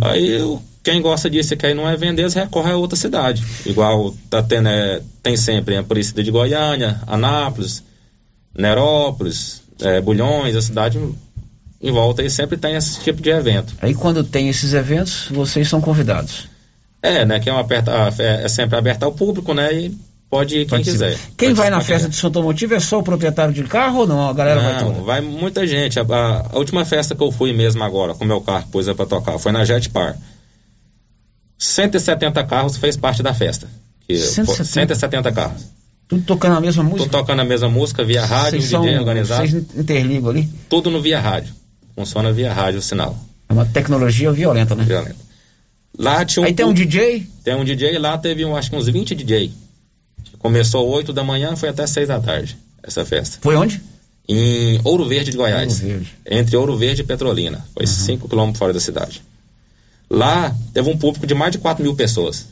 [0.00, 3.44] Aí o- quem gosta disso e ir num evento deles recorre a outra cidade.
[3.66, 7.82] Igual tá tendo, é, tem sempre a Aparecida de Goiânia, Anápolis,
[8.56, 10.98] Nerópolis, é, Bulhões, a cidade
[11.82, 13.74] em volta aí sempre tem esse tipo de evento.
[13.80, 16.48] Aí quando tem esses eventos, vocês são convidados.
[17.02, 17.40] É, né?
[17.40, 19.72] Que é, uma aperta, é, é sempre aberto ao público, né?
[19.72, 19.96] E
[20.28, 21.16] pode ir quem quiser.
[21.36, 24.06] Quem Pode vai na festa de São Automotivo é só o proprietário de carro ou
[24.06, 24.28] não?
[24.28, 25.04] A galera vai Não, toda?
[25.04, 25.98] vai muita gente.
[25.98, 28.92] A, a- a última festa que eu fui mesmo agora, com meu carro, pus é
[28.94, 30.16] pra tocar, foi na Jet Par.
[31.60, 33.68] 170 carros fez parte da festa.
[34.08, 34.94] Que foi- 170?
[34.94, 35.62] 170 carros.
[36.08, 37.04] Tudo tocando a mesma música?
[37.04, 39.46] Tudo tocando a mesma música via rádio, Vocês um DJ são- organizado.
[39.48, 40.48] Vocês interligam ali?
[40.68, 41.54] Tudo no via rádio.
[41.94, 43.16] Funciona via rádio o sinal.
[43.48, 44.84] É uma tecnologia violenta, né?
[44.84, 45.16] Violenta.
[45.96, 47.26] Lá tinha um Aí tem um DJ?
[47.44, 49.52] Tem um DJ lá, teve um, acho que uns 20 DJ.
[50.38, 53.38] Começou 8 da manhã, foi até 6 da tarde, essa festa.
[53.42, 53.80] Foi onde?
[54.28, 55.74] Em Ouro Verde de Goiás.
[55.80, 56.14] Ouro Verde.
[56.30, 57.64] Entre Ouro Verde e Petrolina.
[57.74, 59.22] Foi 5 quilômetros fora da cidade.
[60.10, 62.48] Lá teve um público de mais de 4 mil pessoas.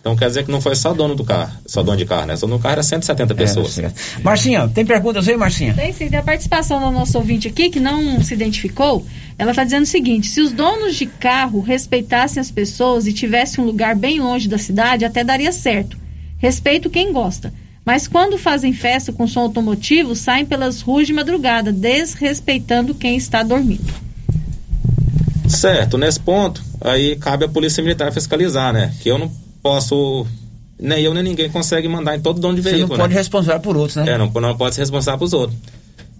[0.00, 2.34] Então quer dizer que não foi só dono do carro, só dono de carro, né?
[2.34, 3.78] Só no carro era 170 pessoas.
[3.78, 3.92] É,
[4.22, 5.74] Marcinha, tem perguntas aí, Marcinha?
[5.74, 9.06] Tem sim, tem a participação do nosso ouvinte aqui, que não se identificou.
[9.38, 13.62] Ela está dizendo o seguinte: se os donos de carro respeitassem as pessoas e tivessem
[13.62, 15.98] um lugar bem longe da cidade, até daria certo.
[16.38, 17.52] Respeito quem gosta.
[17.84, 23.42] Mas quando fazem festa com som automotivo, saem pelas ruas de madrugada, desrespeitando quem está
[23.42, 24.09] dormindo.
[25.50, 28.94] Certo, nesse ponto, aí cabe a Polícia Militar fiscalizar, né?
[29.00, 29.30] Que eu não
[29.62, 30.26] posso.
[30.78, 32.92] Nem eu nem ninguém consegue mandar em todo dono de Você veículo.
[32.96, 33.18] não pode né?
[33.20, 34.12] responsabilizar por outros, né?
[34.12, 35.58] É, não, não pode ser responsável pelos outros.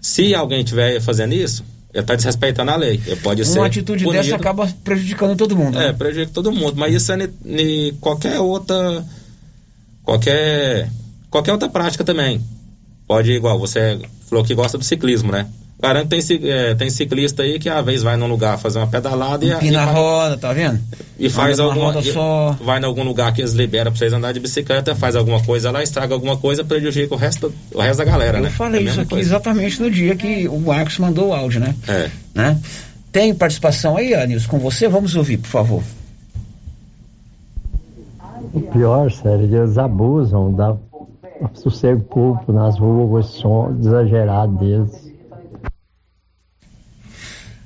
[0.01, 1.63] Se alguém estiver fazendo isso,
[1.93, 3.01] ele está desrespeitando a lei.
[3.05, 3.59] Ele pode ser.
[3.59, 4.23] Uma atitude punido.
[4.23, 5.79] dessa acaba prejudicando todo mundo.
[5.79, 5.93] É, né?
[5.93, 6.73] prejudica todo mundo.
[6.75, 9.03] Mas isso é ne- qualquer outra.
[10.03, 10.89] Qualquer.
[11.29, 12.41] Qualquer outra prática também.
[13.07, 15.47] Pode, igual, você falou que gosta do ciclismo, né?
[15.81, 18.85] Garanto que tem, é, tem ciclista aí que às vezes vai num lugar fazer uma
[18.85, 20.79] pedalada e, Empina e, a roda, tá vendo?
[21.17, 21.85] e faz Anda alguma.
[21.93, 22.55] roda e- só.
[22.63, 25.71] Vai em algum lugar que eles liberam pra vocês andar de bicicleta, faz alguma coisa
[25.71, 28.49] lá, estraga alguma coisa, prejudica o resto, o resto da galera, Eu né?
[28.51, 29.27] falei É isso aqui coisa.
[29.27, 31.73] exatamente no dia que o Marcos mandou o áudio, né?
[31.87, 32.09] É.
[32.35, 32.59] né?
[33.11, 34.87] Tem participação aí, Anilson, com você?
[34.87, 35.83] Vamos ouvir, por favor.
[38.53, 40.75] O pior, sério, eles abusam, dá
[41.55, 45.10] sossego público nas ruas, som exagerado deles.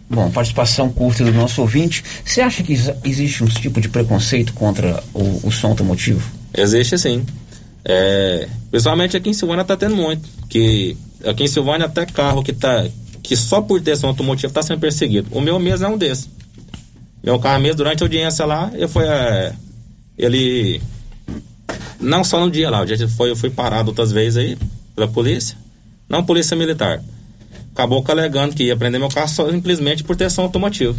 [0.09, 2.03] Bom, participação curta do nosso ouvinte.
[2.23, 6.21] Você acha que ex- existe um tipo de preconceito contra o, o som automotivo?
[6.55, 7.25] Existe sim.
[7.83, 10.27] É, principalmente aqui em Silvânia tá tendo muito.
[10.47, 10.95] Que
[11.25, 12.87] aqui em Silvânia até carro que tá.
[13.23, 15.27] Que só por ter som automotivo tá sendo perseguido.
[15.31, 16.29] O meu mesmo é um desses.
[17.23, 19.05] Meu carro mesmo, durante a audiência lá, ele foi.
[19.07, 19.53] é,
[20.17, 20.79] ele.
[21.99, 24.57] Não só no dia lá, o dia foi, eu fui parado outras vezes aí
[24.95, 25.57] pela polícia.
[26.07, 27.01] Não polícia militar.
[27.75, 30.97] Acabou que alegando que ia prender meu carro só simplesmente por ter som automotivo.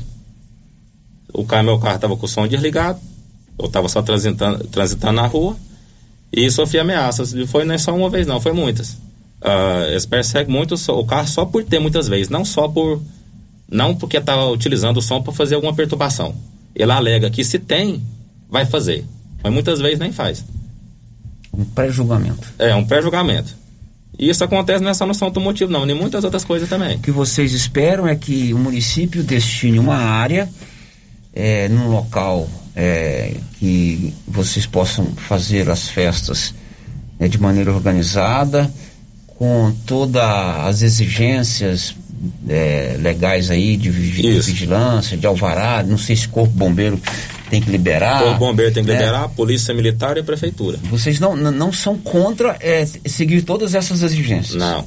[1.32, 3.00] O carro, meu carro tava com o som desligado.
[3.58, 5.56] Eu tava só transitando, transitando na rua.
[6.30, 7.32] E sofri ameaças.
[7.32, 8.98] E foi não é só uma vez, não, foi muitas.
[9.40, 13.00] Ah, eles perseguem muito o carro só por ter muitas vezes, não só por.
[13.70, 16.34] Não porque tá utilizando o som para fazer alguma perturbação.
[16.74, 18.02] Ele alega que se tem,
[18.50, 19.02] vai fazer.
[19.42, 20.44] Mas muitas vezes nem faz.
[21.54, 22.46] Um pré-julgamento.
[22.58, 23.56] É, um pré-julgamento.
[24.18, 26.96] E isso acontece não é só no som automotivo, não, nem muitas outras coisas também.
[26.96, 30.48] O que vocês esperam é que o município destine uma área
[31.34, 36.54] é, num local é, que vocês possam fazer as festas
[37.18, 38.70] né, de maneira organizada,
[39.26, 41.94] com todas as exigências
[42.48, 46.98] é, legais aí de vigi- vigilância, de alvará, não sei se corpo bombeiro
[47.50, 48.24] tem que liberar.
[48.26, 48.98] o bombeiro tem que né?
[48.98, 50.78] liberar, a polícia militar e a prefeitura.
[50.84, 54.54] Vocês não, não são contra é, seguir todas essas exigências?
[54.56, 54.84] Não.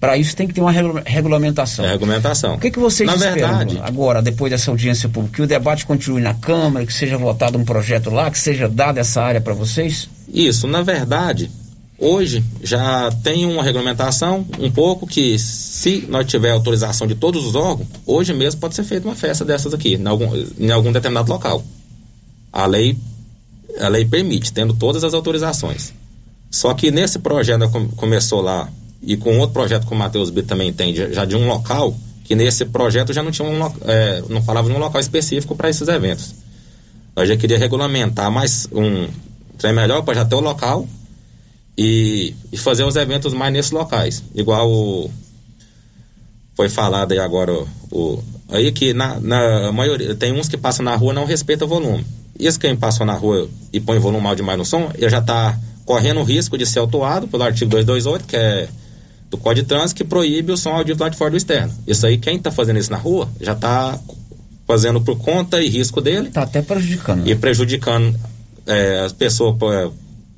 [0.00, 1.84] Para isso tem que ter uma regula- regulamentação.
[1.84, 2.54] É regulamentação.
[2.54, 5.34] O que, que vocês Na esperam verdade- agora, depois dessa audiência pública?
[5.36, 9.00] Que o debate continue na Câmara, que seja votado um projeto lá, que seja dada
[9.00, 10.08] essa área para vocês?
[10.32, 11.50] Isso, na verdade,
[11.98, 17.54] hoje já tem uma regulamentação um pouco que se nós tiver autorização de todos os
[17.54, 20.28] órgãos, hoje mesmo pode ser feita uma festa dessas aqui, em algum,
[20.58, 21.64] em algum determinado local.
[22.52, 22.96] A lei,
[23.80, 25.92] a lei permite, tendo todas as autorizações.
[26.50, 28.68] Só que nesse projeto come- começou lá,
[29.02, 31.94] e com outro projeto que o Matheus B também tem, já de um local,
[32.24, 35.68] que nesse projeto já não tinha um, é, não falava de um local específico para
[35.68, 36.34] esses eventos.
[37.16, 39.08] Nós já queria regulamentar mais um
[39.56, 40.86] trem melhor para já ter o local
[41.78, 44.22] e, e fazer os eventos mais nesses locais.
[44.34, 45.08] Igual o-
[46.56, 50.84] foi falado aí agora o, o- aí que na, na maioria tem uns que passam
[50.84, 52.04] na rua e não respeita o volume.
[52.38, 55.18] E esse quem passou na rua e põe volume mal demais no som, ele já
[55.18, 58.68] está correndo o risco de ser autuado pelo artigo 228, que é
[59.30, 61.72] do Código de Trânsito, que proíbe o som auditivo lá de fora do externo.
[61.86, 63.98] Isso aí, quem está fazendo isso na rua, já está
[64.66, 66.28] fazendo por conta e risco dele.
[66.28, 67.24] Está até prejudicando.
[67.24, 67.30] né?
[67.30, 68.18] E prejudicando
[68.66, 69.56] é, as pessoas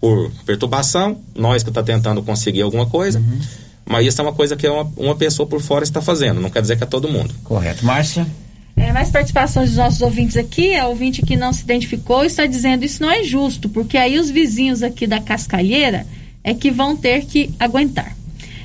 [0.01, 3.19] por, perturbação, nós que está tentando conseguir alguma coisa.
[3.19, 3.41] Uhum.
[3.85, 6.63] Mas isso é uma coisa que uma, uma pessoa por fora está fazendo, não quer
[6.63, 7.35] dizer que é todo mundo.
[7.45, 7.85] Correto.
[7.85, 8.27] Márcia?
[8.77, 10.75] É, mais participações dos nossos ouvintes aqui.
[10.75, 14.31] A ouvinte que não se identificou está dizendo isso não é justo, porque aí os
[14.31, 16.07] vizinhos aqui da Cascalheira
[16.43, 18.17] é que vão ter que aguentar.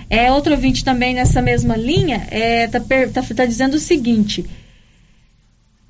[0.09, 4.45] É, outro ouvinte também nessa mesma linha está tá, tá dizendo o seguinte.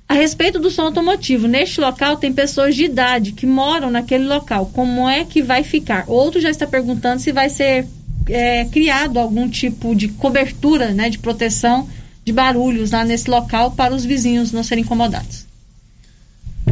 [0.08, 4.70] A respeito do som automotivo, neste local tem pessoas de idade que moram naquele local.
[4.72, 6.04] Como é que vai ficar?
[6.06, 7.86] Outro já está perguntando se vai ser
[8.28, 11.88] é, criado algum tipo de cobertura, né, de proteção
[12.24, 15.44] de barulhos lá nesse local para os vizinhos não serem incomodados.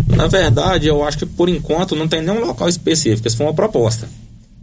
[0.09, 3.27] Na verdade, eu acho que por enquanto não tem nenhum local específico.
[3.27, 4.09] Isso foi uma proposta.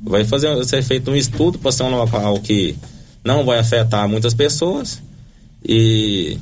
[0.03, 2.76] Vai fazer ser feito um estudo para ser um local que
[3.24, 5.01] não vai afetar muitas pessoas
[5.63, 6.38] e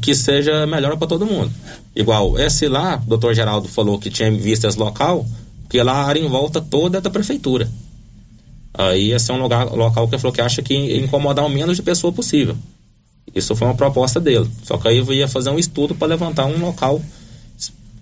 [0.00, 1.52] que seja melhor para todo mundo.
[1.94, 5.26] Igual, esse lá, o doutor Geraldo falou que tinha visto esse local,
[5.68, 7.68] que lá a área em volta toda é da prefeitura.
[8.74, 11.76] Aí esse é um lugar, local que ele falou que acha que incomodar o menos
[11.76, 12.56] de pessoa possível.
[13.34, 14.48] Isso foi uma proposta dele.
[14.64, 17.00] Só que aí eu ia fazer um estudo para levantar um local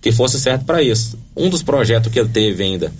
[0.01, 1.19] que fosse certo para isso.
[1.37, 2.93] Um dos projetos que ele teve ainda,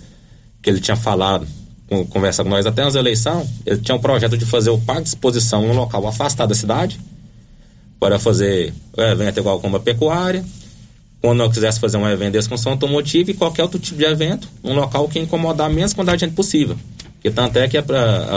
[0.61, 1.47] que ele tinha falado,
[1.87, 5.03] com, conversa com nós até nas eleições, ele tinha um projeto de fazer o parque
[5.03, 6.99] de exposição em um local afastado da cidade,
[8.01, 10.43] para fazer um evento igual como a pecuária,
[11.21, 14.05] quando eu quisesse fazer um evento desse com som automotivo e qualquer outro tipo de
[14.05, 16.75] evento, um local que incomodar a menos quantidade de gente possível.
[17.23, 17.83] E tanto é que a,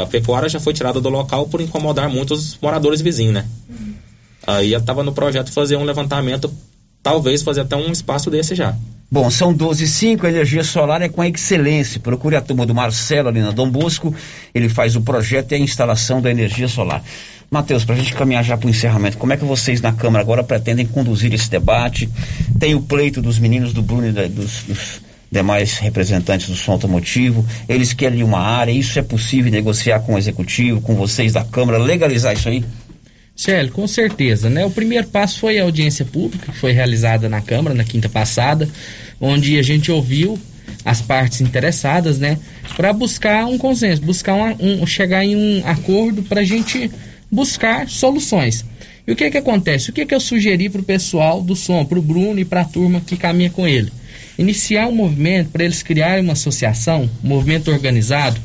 [0.03, 3.47] a, pecuária já foi tirada do local por incomodar muitos moradores vizinhos, né?
[3.71, 3.95] Uhum.
[4.47, 6.53] Aí estava no projeto fazer um levantamento,
[7.03, 8.77] talvez fazer até um espaço desse já.
[9.11, 12.01] Bom, são 12 e 5, a energia solar é com excelência.
[12.01, 14.15] Procure a turma do Marcelo ali na Dom Bosco,
[14.55, 17.03] ele faz o projeto e a instalação da energia solar.
[17.55, 20.25] Matheus, para a gente caminhar já para o encerramento, como é que vocês na Câmara
[20.25, 22.09] agora pretendem conduzir esse debate?
[22.59, 25.01] Tem o pleito dos meninos do Bruno e da, dos, dos
[25.31, 30.19] demais representantes do som automotivo, eles querem uma área, isso é possível negociar com o
[30.19, 32.65] executivo, com vocês da Câmara, legalizar isso aí?
[33.37, 34.67] Célio, com certeza, né?
[34.67, 38.69] O primeiro passo foi a audiência pública, que foi realizada na Câmara na quinta passada,
[39.21, 40.37] onde a gente ouviu
[40.85, 42.37] as partes interessadas, né?
[42.77, 46.91] Para buscar um consenso, buscar um, um, chegar em um acordo para a gente
[47.31, 48.65] buscar soluções.
[49.07, 49.91] E o que que acontece?
[49.91, 52.63] O que que eu sugeri para o pessoal do som, para o Bruno e para
[52.63, 53.93] a turma que caminha com ele?
[54.39, 58.41] iniciar um movimento para eles criarem uma associação, um movimento organizado,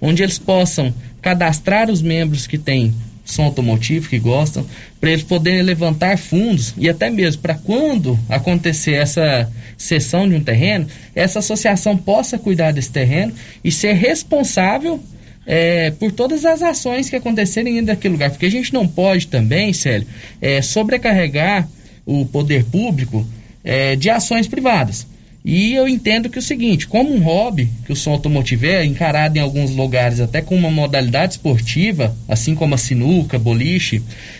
[0.00, 4.66] onde eles possam cadastrar os membros que têm som automotivo, que gostam,
[5.00, 10.42] para eles poderem levantar fundos e até mesmo para quando acontecer essa cessão de um
[10.42, 15.00] terreno, essa associação possa cuidar desse terreno e ser responsável
[15.46, 18.30] é, por todas as ações que acontecerem dentro daquele lugar.
[18.30, 20.06] Porque a gente não pode também, Célio,
[20.40, 21.68] é, sobrecarregar
[22.04, 23.26] o poder público
[23.64, 25.06] é, de ações privadas.
[25.44, 29.36] E eu entendo que o seguinte, como um hobby, que o som automotivo é encarado
[29.36, 33.96] em alguns lugares até com uma modalidade esportiva, assim como a sinuca, boliche,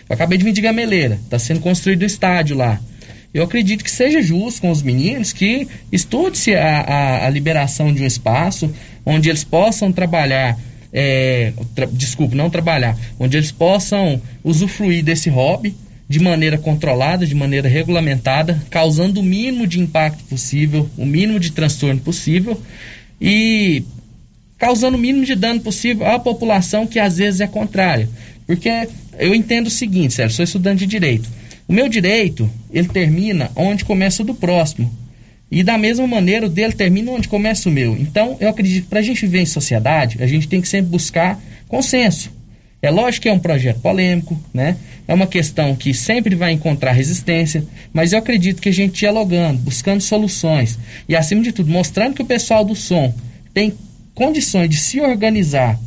[0.09, 2.81] eu acabei de vir de Gameleira, está sendo construído o estádio lá.
[3.35, 8.03] Eu acredito que seja justo com os meninos que estude-se a, a, a, liberação de
[8.03, 8.73] um espaço
[9.07, 10.57] onde eles possam trabalhar,
[10.93, 11.53] é,
[12.33, 15.75] não trabalhar, onde eles possam usufruir desse hobby,
[16.09, 21.53] de maneira controlada, de maneira regulamentada, causando o mínimo de impacto possível, o mínimo de
[21.53, 22.61] transtorno possível
[23.21, 23.83] e
[24.59, 28.09] causando o mínimo de dano possível à população que às vezes é contrária.
[28.47, 28.69] Porque
[29.19, 31.29] eu entendo o seguinte, Sérgio, sou estudante de direito.
[31.67, 34.93] O meu direito, ele termina onde começa o do próximo.
[35.53, 37.95] E da mesma maneira, o dele termina onde começa o meu.
[37.95, 40.91] Então, eu acredito que para a gente viver em sociedade, a gente tem que sempre
[40.91, 41.39] buscar
[41.69, 42.33] consenso.
[42.81, 44.79] É lógico que é um projeto polêmico, né?
[45.07, 49.59] É uma questão que sempre vai encontrar resistência, mas eu acredito que a gente dialogando,
[49.59, 53.15] buscando soluções e, acima de tudo, mostrando que o pessoal do som
[53.53, 53.75] tem
[54.15, 55.79] condições de se organizar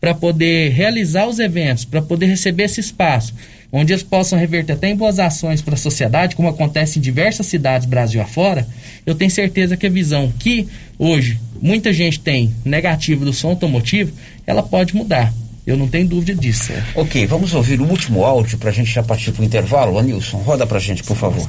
[0.00, 3.34] para poder realizar os eventos, para poder receber esse espaço,
[3.72, 7.46] onde eles possam reverter até em boas ações para a sociedade, como acontece em diversas
[7.46, 8.66] cidades Brasil afora,
[9.04, 10.68] eu tenho certeza que a visão que
[10.98, 14.12] hoje muita gente tem negativa do som automotivo,
[14.46, 15.32] ela pode mudar.
[15.66, 16.72] Eu não tenho dúvida disso.
[16.72, 16.84] É.
[16.94, 19.98] Ok, vamos ouvir o último áudio para a gente já partir para o intervalo.
[19.98, 21.40] Anilson, roda para a gente, por favor.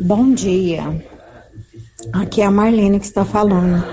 [0.00, 1.17] Bom dia.
[2.12, 3.84] Aqui é a Marlene que está falando.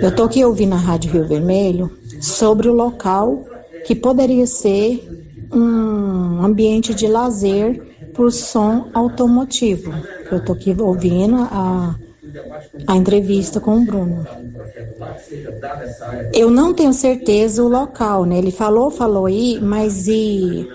[0.00, 1.90] Eu estou aqui ouvindo a Rádio Rio Vermelho
[2.20, 3.44] sobre o local
[3.84, 5.08] que poderia ser
[5.52, 9.92] um ambiente de lazer por som automotivo.
[10.30, 11.96] Eu estou aqui ouvindo a
[12.86, 14.26] a entrevista com o Bruno.
[16.32, 18.38] Eu não tenho certeza o local, né?
[18.38, 20.66] Ele falou, falou aí, mas e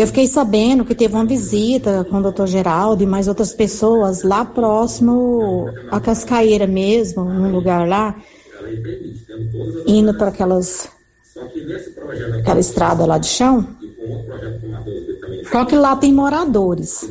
[0.00, 4.22] eu fiquei sabendo que teve uma visita com o doutor Geraldo e mais outras pessoas
[4.22, 8.16] lá próximo à Cascaeira mesmo, num lugar lá,
[9.86, 10.88] indo para aquelas
[12.38, 13.66] aquela estrada lá de chão.
[15.50, 17.08] Só que lá tem moradores.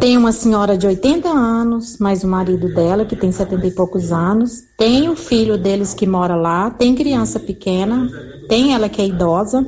[0.00, 4.12] Tem uma senhora de 80 anos, mais o marido dela, que tem 70 e poucos
[4.12, 4.64] anos.
[4.76, 6.70] Tem o filho deles que mora lá.
[6.70, 8.08] Tem criança pequena.
[8.48, 9.64] Tem ela que é idosa.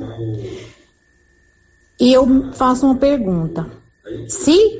[1.99, 3.67] E eu faço uma pergunta.
[4.27, 4.79] Se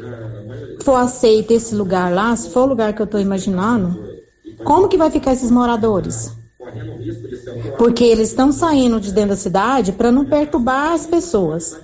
[0.81, 4.09] for aceito esse lugar lá, se for o lugar que eu estou imaginando,
[4.63, 6.31] como que vai ficar esses moradores?
[7.77, 11.77] Porque eles estão saindo de dentro da cidade para não perturbar as pessoas.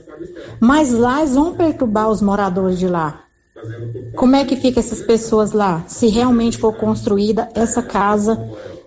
[0.59, 3.21] Mas lá eles vão perturbar os moradores de lá.
[4.15, 5.83] Como é que fica essas pessoas lá?
[5.87, 8.37] Se realmente for construída essa casa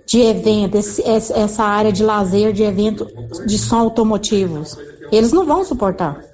[0.07, 3.07] de evento, esse, essa área de lazer, de evento
[3.47, 4.77] de som automotivos.
[5.11, 6.25] Eles não vão suportar.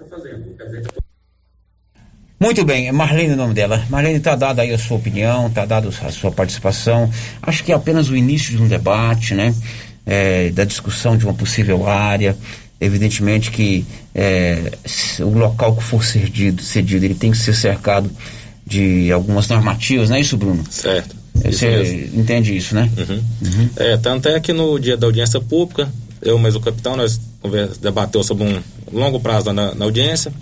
[2.38, 3.82] Muito bem, Marlene é o nome dela.
[3.88, 7.10] Marlene, está dada aí a sua opinião, está dada a sua participação.
[7.40, 9.54] Acho que é apenas o início de um debate, né?
[10.04, 12.36] É, da discussão de uma possível área.
[12.80, 14.72] Evidentemente que é,
[15.20, 18.10] o local que for cedido, cedido, ele tem que ser cercado
[18.66, 20.64] de algumas normativas, não é isso, Bruno?
[20.70, 21.16] Certo.
[21.34, 22.90] Você entende isso, né?
[22.96, 23.22] Uhum.
[23.42, 23.68] Uhum.
[23.76, 25.90] É, tanto é que no dia da audiência pública,
[26.24, 27.20] eu mais o capitão, nós
[27.80, 30.32] debateu sobre um longo prazo na, na audiência.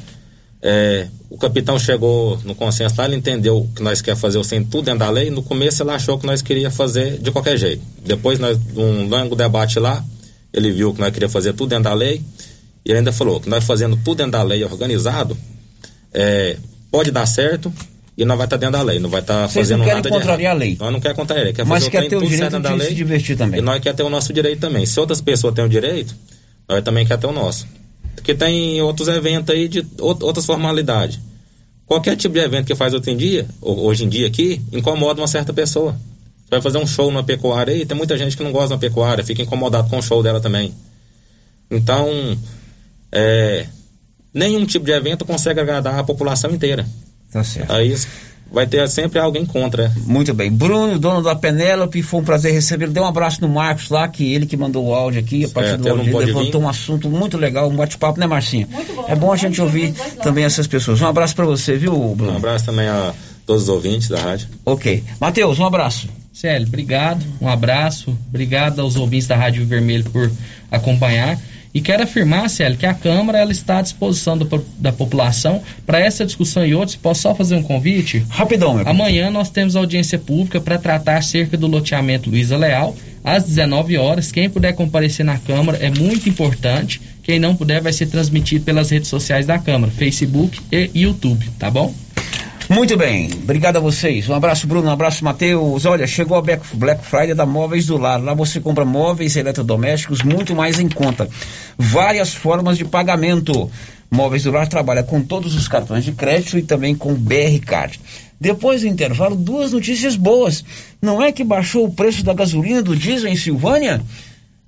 [0.64, 4.64] É, o capitão chegou no consenso lá, ele entendeu que nós quer fazer o sem
[4.64, 5.28] tudo dentro da lei.
[5.28, 7.82] No começo ele achou que nós queria fazer de qualquer jeito.
[8.04, 10.04] Depois, nós, um longo debate lá,
[10.52, 12.22] ele viu que nós queria fazer tudo dentro da lei.
[12.84, 15.36] E ainda falou que nós fazendo tudo dentro da lei organizado,
[16.14, 16.56] é,
[16.90, 17.72] pode dar certo,
[18.16, 20.09] e não vai estar tá dentro da lei, não vai estar tá fazendo nada de
[20.09, 20.76] contrariar a lei.
[20.78, 22.89] Nós não quer contrariar a lei, quer Mas fazer quer ter o direito de lei,
[22.89, 23.60] se divertir também.
[23.60, 24.84] E nós quer ter o nosso direito também.
[24.84, 26.14] Se outras pessoas têm o direito,
[26.68, 27.66] nós também quer ter o nosso.
[28.14, 31.18] Porque tem outros eventos aí de outras formalidades.
[31.86, 35.26] Qualquer tipo de evento que faz hoje em dia, hoje em dia aqui, incomoda uma
[35.26, 35.93] certa pessoa.
[35.93, 38.78] Você vai fazer um show na pecuária aí, tem muita gente que não gosta da
[38.78, 40.74] pecuária, fica incomodado com o show dela também.
[41.70, 42.39] Então,
[43.10, 43.66] é,
[44.32, 46.86] nenhum tipo de evento consegue agradar a população inteira.
[47.32, 47.72] Tá certo.
[47.72, 47.96] Aí
[48.52, 49.90] vai ter sempre alguém contra.
[50.06, 50.52] Muito bem.
[50.52, 52.92] Bruno, dono da Penélope, foi um prazer recebê-lo.
[52.92, 55.44] Dê um abraço no Marcos lá, que ele que mandou o áudio aqui.
[55.46, 56.66] A partir é, do áudio ele levantou vir.
[56.66, 58.68] um assunto muito legal, um bate-papo, né, Marcinha?
[58.70, 59.06] Muito bom.
[59.09, 59.92] É bom a gente ouvir
[60.22, 61.00] também essas pessoas.
[61.00, 62.34] Um abraço para você, viu, Bruno?
[62.34, 63.14] Um abraço também a
[63.46, 64.48] todos os ouvintes da rádio.
[64.64, 65.02] Ok.
[65.18, 66.09] Matheus, um abraço.
[66.32, 67.24] Célio, obrigado.
[67.40, 68.16] Um abraço.
[68.28, 70.30] Obrigado aos ouvintes da Rádio Vermelho por
[70.70, 71.38] acompanhar.
[71.74, 75.98] E quero afirmar, Célio, que a Câmara ela está à disposição do, da população para
[75.98, 76.96] essa discussão e outros.
[76.96, 78.22] Posso só fazer um convite?
[78.28, 82.94] Rapidão, meu Amanhã nós temos audiência pública para tratar acerca do loteamento Luiza Leal,
[83.24, 84.30] às 19 horas.
[84.30, 87.00] Quem puder comparecer na Câmara é muito importante.
[87.22, 91.70] Quem não puder vai ser transmitido pelas redes sociais da Câmara, Facebook e YouTube, tá
[91.70, 91.94] bom?
[92.68, 94.28] Muito bem, obrigado a vocês.
[94.28, 95.84] Um abraço, Bruno, um abraço, Matheus.
[95.84, 98.22] Olha, chegou a Black Friday da Móveis do Lar.
[98.22, 101.28] Lá você compra móveis eletrodomésticos muito mais em conta.
[101.76, 103.70] Várias formas de pagamento.
[104.10, 108.01] Móveis do Lar trabalha com todos os cartões de crédito e também com BR Card.
[108.40, 110.64] Depois do intervalo, duas notícias boas.
[111.01, 114.01] Não é que baixou o preço da gasolina do diesel em Silvânia?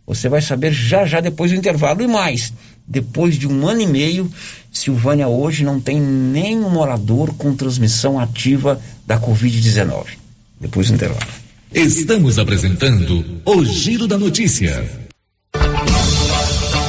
[0.06, 2.52] Você vai saber já já depois do intervalo e mais.
[2.86, 4.30] Depois de um ano e meio,
[4.74, 10.06] Silvânia hoje não tem nenhum morador com transmissão ativa da Covid-19.
[10.60, 11.26] Depois do intervalo.
[11.72, 14.84] Estamos apresentando o Giro da Notícia.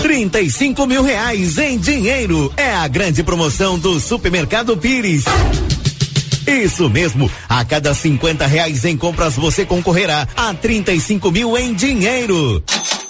[0.01, 5.23] 35 mil reais em dinheiro é a grande promoção do Supermercado Pires.
[6.47, 12.63] Isso mesmo, a cada 50 reais em compras você concorrerá a 35 mil em dinheiro.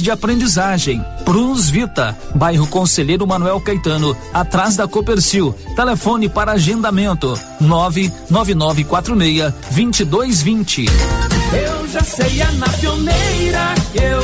[0.00, 1.04] de aprendizagem.
[1.24, 10.86] Prunus Vita, bairro Conselheiro Manuel Caetano, atrás da Copercil Telefone para agendamento: 99946 2220.
[10.86, 14.23] Eu já sei, é na pioneira eu.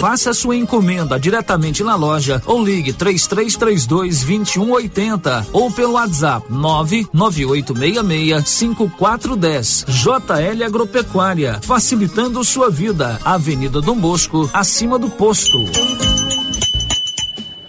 [0.00, 9.84] Faça sua encomenda diretamente na loja ou ligue 3332 2180 ou pelo WhatsApp 99866 5410.
[9.88, 13.18] JL Agropecuária, facilitando sua vida.
[13.24, 15.64] Avenida Dom Bosco, acima do posto.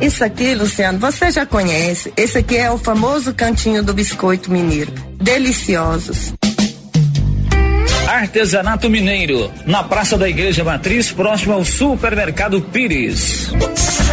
[0.00, 2.12] Isso aqui, Luciano, você já conhece.
[2.16, 4.92] Esse aqui é o famoso cantinho do biscoito mineiro.
[5.20, 6.32] Deliciosos.
[8.20, 13.50] Artesanato Mineiro, na Praça da Igreja Matriz, próximo ao Supermercado Pires.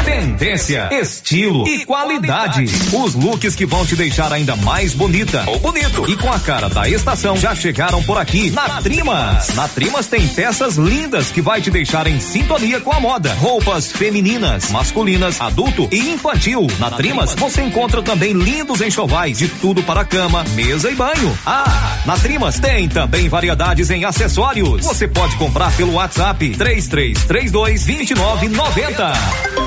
[0.05, 2.63] Tendência, estilo e qualidade.
[2.93, 6.69] Os looks que vão te deixar ainda mais bonita ou bonito e com a cara
[6.69, 9.49] da estação já chegaram por aqui na Trimas.
[9.53, 13.33] Na Trimas tem peças lindas que vai te deixar em sintonia com a moda.
[13.33, 16.65] Roupas femininas, masculinas, adulto e infantil.
[16.79, 21.37] Na Trimas você encontra também lindos enxovais de tudo para cama, mesa e banho.
[21.45, 24.85] Ah, na Trimas tem também variedades em acessórios.
[24.85, 29.66] Você pode comprar pelo WhatsApp 3332 2990.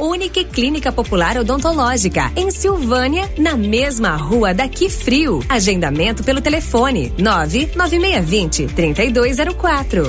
[0.00, 5.40] Unique Clínica Popular Odontológica, em Silvânia, na mesma rua daqui frio.
[5.48, 10.06] Agendamento pelo telefone 99620 3204.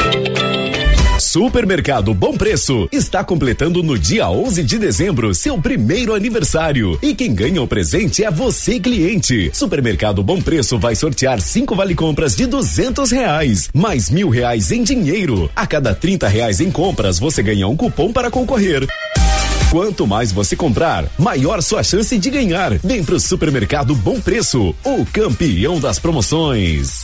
[1.19, 6.97] Supermercado Bom Preço está completando no dia 11 de dezembro seu primeiro aniversário.
[7.01, 9.51] E quem ganha o presente é você, cliente.
[9.53, 14.81] Supermercado Bom Preço vai sortear cinco vale compras de duzentos reais, mais mil reais em
[14.81, 15.51] dinheiro.
[15.55, 18.87] A cada trinta reais em compras, você ganha um cupom para concorrer.
[19.71, 22.79] Quanto mais você comprar, maior sua chance de ganhar.
[22.79, 27.03] Vem pro Supermercado Bom Preço, o campeão das promoções.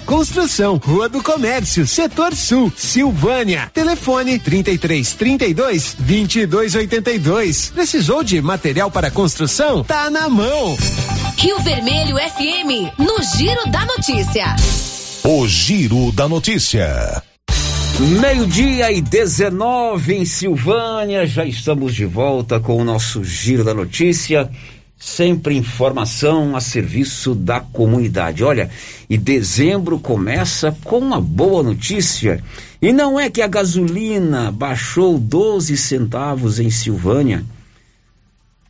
[0.00, 3.70] construção, Rua do Comércio, Setor Sul, Silvânia.
[3.72, 7.70] Telefone 33 32 22 82.
[7.70, 9.84] Precisou de material para construção?
[9.84, 10.76] Tá na mão.
[11.36, 14.56] Rio Vermelho FM, no Giro da Notícia.
[15.24, 17.22] O Giro da Notícia.
[18.20, 24.50] Meio-dia e 19 em Silvânia, já estamos de volta com o nosso Giro da Notícia.
[25.04, 28.44] Sempre informação a serviço da comunidade.
[28.44, 28.70] Olha,
[29.10, 32.40] e dezembro começa com uma boa notícia.
[32.80, 37.44] E não é que a gasolina baixou 12 centavos em Silvânia.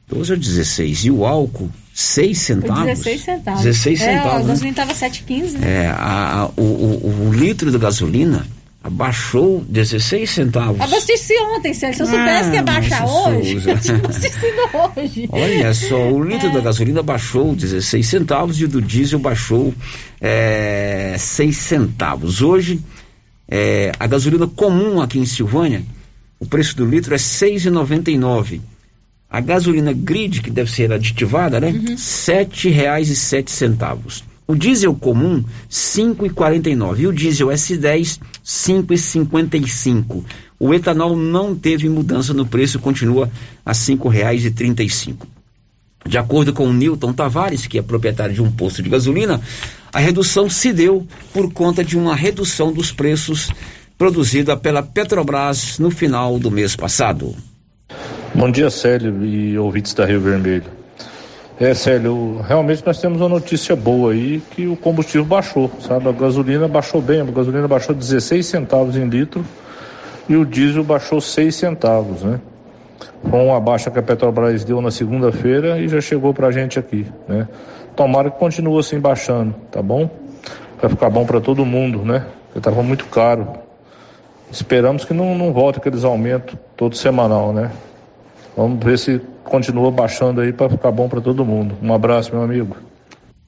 [0.08, 1.04] 12 ou 16.
[1.04, 2.84] E o álcool, 6 centavos.
[2.86, 3.62] 16 centavos.
[3.62, 4.32] 16 É, centavos.
[4.32, 4.46] a né?
[4.48, 5.82] gasolina estava 7,15, né?
[5.84, 8.46] É, a- a- o, o- o litro de gasolina
[8.82, 10.80] abaixou 16 centavos.
[10.80, 12.04] Abasteci ontem, Sérgio.
[12.04, 13.70] Se eu soubesse que ia baixar Márcia hoje, Souza.
[13.70, 14.56] eu tinha abastecido
[14.96, 15.28] hoje.
[15.30, 16.52] Olha só, o litro É.
[16.52, 19.72] da gasolina baixou 16 centavos e o do diesel baixou
[20.20, 22.42] é, 6 centavos.
[22.42, 22.80] Hoje,
[23.48, 25.82] é, a gasolina comum aqui em Silvânia,
[26.40, 28.60] o preço do litro é R$ 6,99.
[29.30, 31.70] A gasolina grid, que deve ser aditivada, né?
[31.70, 34.24] R$ 7,07.
[34.46, 36.98] O diesel comum, R$ 5,49.
[36.98, 40.24] E o diesel S10, R$ 5,55.
[40.58, 43.30] O etanol não teve mudança no preço, continua
[43.64, 45.26] a R$ 5,35.
[46.06, 49.40] De acordo com o Newton Tavares, que é proprietário de um posto de gasolina,
[49.92, 53.50] a redução se deu por conta de uma redução dos preços
[53.96, 57.36] produzida pela Petrobras no final do mês passado.
[58.34, 60.81] Bom dia, Célio e ouvintes da Rio Vermelho.
[61.60, 66.08] É, Célio, realmente nós temos uma notícia boa aí que o combustível baixou, sabe?
[66.08, 69.44] A gasolina baixou bem, a gasolina baixou 16 centavos em litro
[70.28, 72.40] e o diesel baixou 6 centavos, né?
[73.30, 77.06] Com a baixa que a Petrobras deu na segunda-feira e já chegou pra gente aqui,
[77.28, 77.46] né?
[77.94, 80.08] Tomara que continue assim baixando, tá bom?
[80.80, 82.26] Vai ficar bom para todo mundo, né?
[82.46, 83.46] Porque tava muito caro.
[84.50, 87.70] Esperamos que não, não volte aqueles aumentos todo semanal, né?
[88.56, 91.76] Vamos ver se continua baixando aí para ficar bom para todo mundo.
[91.82, 92.76] Um abraço, meu amigo.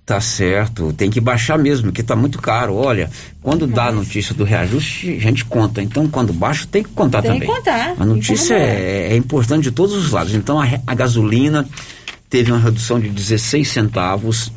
[0.07, 2.75] Tá certo, tem que baixar mesmo, que tá muito caro.
[2.75, 3.09] Olha,
[3.43, 5.81] quando dá a notícia do reajuste, a gente conta.
[5.83, 7.57] Então, quando baixa, tem que contar Tem que também.
[7.57, 7.95] contar.
[7.99, 10.35] A notícia Tem que é, é importante de todos os lados.
[10.35, 11.67] Então, a, a gasolina
[12.29, 14.53] teve uma redução de 16 centavos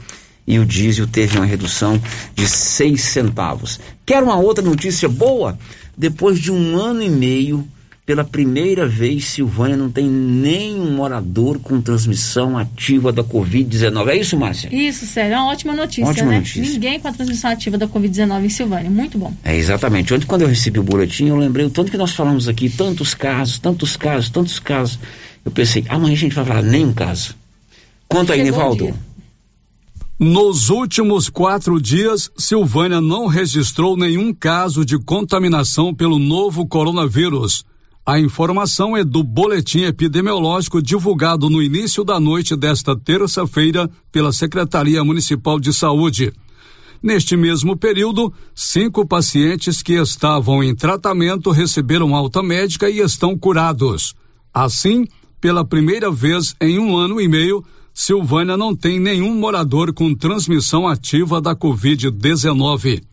[0.46, 1.98] e o diesel teve uma redução
[2.36, 3.80] de 6 centavos.
[4.06, 5.58] Quer uma outra notícia boa?
[5.98, 7.66] Depois de um ano e meio,
[8.08, 14.08] pela primeira vez, Silvânia não tem nenhum morador com transmissão ativa da Covid-19.
[14.08, 14.74] É isso, Márcia?
[14.74, 16.38] Isso, Sérgio, é uma ótima notícia, Ótima né?
[16.38, 16.62] notícia.
[16.62, 18.90] Ninguém com a transmissão ativa da Covid-19 em Silvânia.
[18.90, 19.34] Muito bom.
[19.44, 20.14] É, exatamente.
[20.14, 23.14] Ontem, quando eu recebi o boletim, eu lembrei o tanto que nós falamos aqui, tantos
[23.14, 24.98] casos, tantos casos, tantos casos.
[25.44, 27.36] Eu pensei, amanhã a gente vai falar nenhum caso.
[28.08, 28.94] Conta aí, Nivaldo.
[30.18, 37.66] Nos últimos quatro dias, Silvânia não registrou nenhum caso de contaminação pelo novo coronavírus.
[38.10, 45.04] A informação é do boletim epidemiológico divulgado no início da noite desta terça-feira pela Secretaria
[45.04, 46.32] Municipal de Saúde.
[47.04, 54.16] Neste mesmo período, cinco pacientes que estavam em tratamento receberam alta médica e estão curados.
[54.54, 55.06] Assim,
[55.42, 57.62] pela primeira vez em um ano e meio,
[57.94, 63.04] Silvânia não tem nenhum morador com transmissão ativa da Covid-19.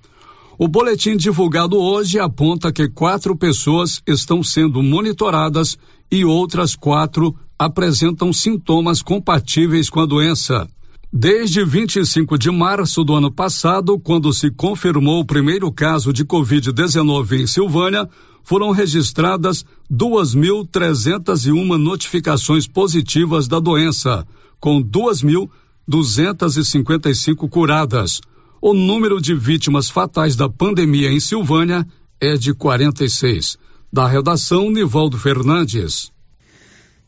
[0.56, 5.76] O boletim divulgado hoje aponta que quatro pessoas estão sendo monitoradas
[6.08, 10.68] e outras quatro apresentam sintomas compatíveis com a doença.
[11.12, 17.40] Desde 25 de março do ano passado, quando se confirmou o primeiro caso de Covid-19
[17.40, 18.08] em Silvânia,
[18.44, 24.24] foram registradas 2.301 notificações positivas da doença,
[24.60, 28.20] com 2.255 curadas.
[28.66, 31.86] O número de vítimas fatais da pandemia em Silvânia
[32.18, 33.58] é de 46.
[33.92, 36.10] Da redação, Nivaldo Fernandes.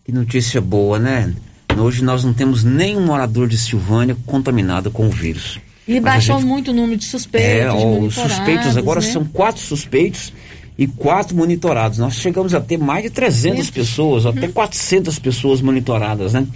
[0.04, 1.34] Que notícia boa, né?
[1.78, 5.58] Hoje nós não temos nenhum morador de Silvânia contaminado com o vírus.
[5.88, 6.46] E baixou gente...
[6.46, 7.48] muito o número de suspeitos.
[7.48, 9.06] É, os suspeitos agora né?
[9.06, 10.34] são quatro suspeitos
[10.76, 11.96] e quatro monitorados.
[11.96, 14.32] Nós chegamos a ter mais de 300 pessoas, uhum.
[14.32, 16.46] até 400 pessoas monitoradas, né?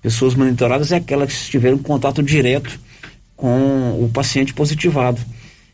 [0.00, 2.78] Pessoas monitoradas é aquelas que tiveram contato direto
[3.36, 5.20] com o paciente positivado.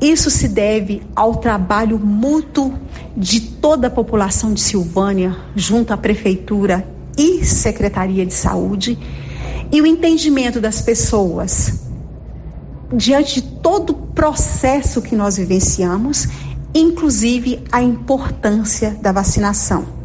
[0.00, 2.72] Isso se deve ao trabalho mútuo
[3.14, 8.98] de toda a população de Silvânia, junto à Prefeitura e Secretaria de Saúde,
[9.70, 11.82] e o entendimento das pessoas
[12.96, 16.28] diante de todo o processo que nós vivenciamos,
[16.74, 19.97] inclusive a importância da vacinação.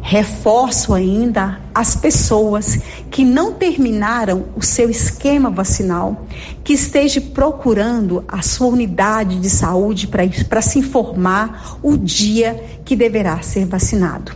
[0.00, 2.78] Reforço ainda as pessoas
[3.10, 6.26] que não terminaram o seu esquema vacinal,
[6.62, 13.40] que esteja procurando a sua unidade de saúde para se informar o dia que deverá
[13.42, 14.32] ser vacinado.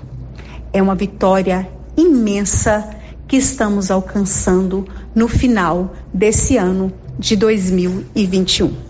[0.72, 2.88] É uma vitória imensa
[3.26, 8.89] que estamos alcançando no final desse ano de 2021.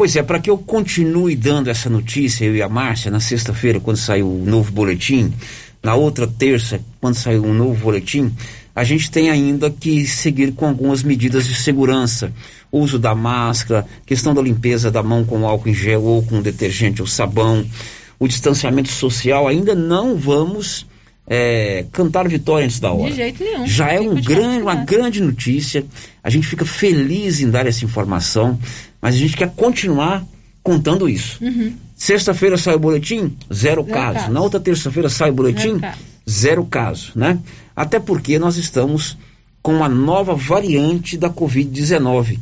[0.00, 3.78] Pois é, para que eu continue dando essa notícia, eu e a Márcia, na sexta-feira,
[3.78, 5.30] quando saiu o novo boletim,
[5.82, 8.32] na outra terça, quando saiu um novo boletim,
[8.74, 12.32] a gente tem ainda que seguir com algumas medidas de segurança.
[12.72, 17.02] Uso da máscara, questão da limpeza da mão com álcool em gel ou com detergente
[17.02, 17.66] ou sabão,
[18.18, 20.86] o distanciamento social, ainda não vamos
[21.26, 23.10] é, cantar vitória antes da hora.
[23.10, 23.66] De jeito nenhum.
[23.66, 25.84] Já é um grande, uma grande notícia.
[26.22, 28.58] A gente fica feliz em dar essa informação,
[29.00, 30.24] mas a gente quer continuar
[30.62, 31.42] contando isso.
[31.42, 31.72] Uhum.
[31.96, 34.18] Sexta-feira sai o boletim, zero, zero caso.
[34.18, 34.32] caso.
[34.32, 35.98] Na outra terça-feira sai o boletim, zero caso.
[36.28, 37.38] zero caso, né?
[37.76, 39.16] Até porque nós estamos
[39.62, 42.38] com uma nova variante da Covid-19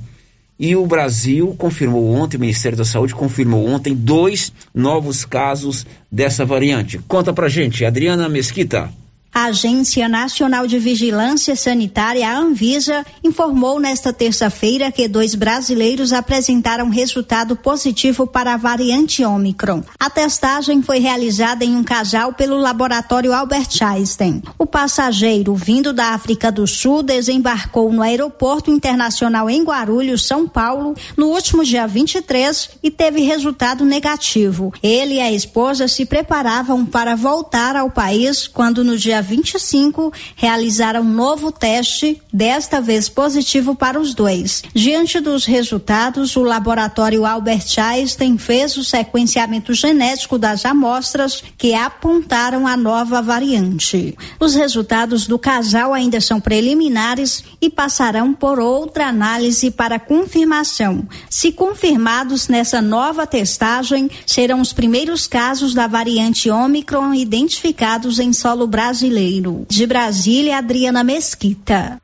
[0.58, 6.44] e o Brasil confirmou ontem, o Ministério da Saúde confirmou ontem dois novos casos dessa
[6.44, 6.98] variante.
[7.06, 8.90] Conta pra gente, Adriana Mesquita.
[9.32, 16.88] A Agência Nacional de Vigilância Sanitária, a Anvisa, informou nesta terça-feira que dois brasileiros apresentaram
[16.88, 19.84] resultado positivo para a variante Omicron.
[19.98, 24.42] A testagem foi realizada em um casal pelo laboratório Albert Einstein.
[24.58, 30.94] O passageiro, vindo da África do Sul, desembarcou no Aeroporto Internacional em Guarulhos, São Paulo,
[31.16, 34.72] no último dia 23 e teve resultado negativo.
[34.82, 41.00] Ele e a esposa se preparavam para voltar ao país quando no dia 25, realizaram
[41.00, 44.62] um novo teste, desta vez positivo para os dois.
[44.74, 52.66] Diante dos resultados, o laboratório Albert Einstein fez o sequenciamento genético das amostras que apontaram
[52.66, 54.16] a nova variante.
[54.38, 61.06] Os resultados do casal ainda são preliminares e passarão por outra análise para confirmação.
[61.28, 68.66] Se confirmados nessa nova testagem, serão os primeiros casos da variante Omicron identificados em solo
[68.66, 69.66] brasileiro brasileiro.
[69.68, 72.00] De Brasília, Adriana Mesquita.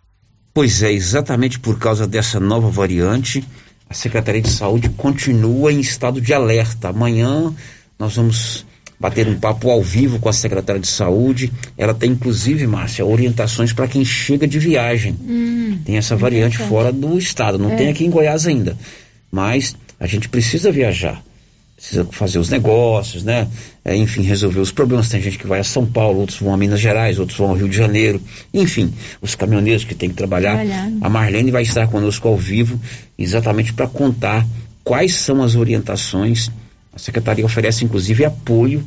[0.52, 3.44] Pois é, exatamente por causa dessa nova variante,
[3.88, 6.88] a Secretaria de Saúde continua em estado de alerta.
[6.88, 7.52] Amanhã
[7.98, 8.64] nós vamos
[8.98, 11.52] bater um papo ao vivo com a secretária de saúde.
[11.76, 15.16] Ela tem, inclusive, Márcia, orientações para quem chega de viagem.
[15.20, 17.76] Hum, tem essa variante fora do estado, não É.
[17.76, 18.78] tem aqui em Goiás ainda.
[19.30, 21.22] Mas a gente precisa viajar.
[21.84, 23.46] Precisa fazer os negócios, né?
[23.84, 25.10] É, enfim, resolver os problemas.
[25.10, 27.56] Tem gente que vai a São Paulo, outros vão a Minas Gerais, outros vão ao
[27.56, 28.22] Rio de Janeiro.
[28.54, 28.90] Enfim,
[29.20, 30.54] os caminhoneiros que têm que trabalhar.
[30.54, 30.90] Trabalhar?
[31.02, 32.80] A Marlene vai estar conosco ao vivo,
[33.18, 34.46] exatamente para contar
[34.82, 36.50] quais são as orientações.
[36.90, 38.82] A secretaria oferece, inclusive, apoio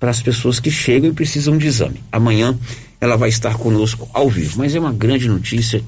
[0.00, 2.02] para as pessoas que chegam e precisam de exame.
[2.10, 2.58] Amanhã
[3.00, 4.58] ela vai estar conosco ao vivo.
[4.58, 5.80] Mas é uma grande notícia.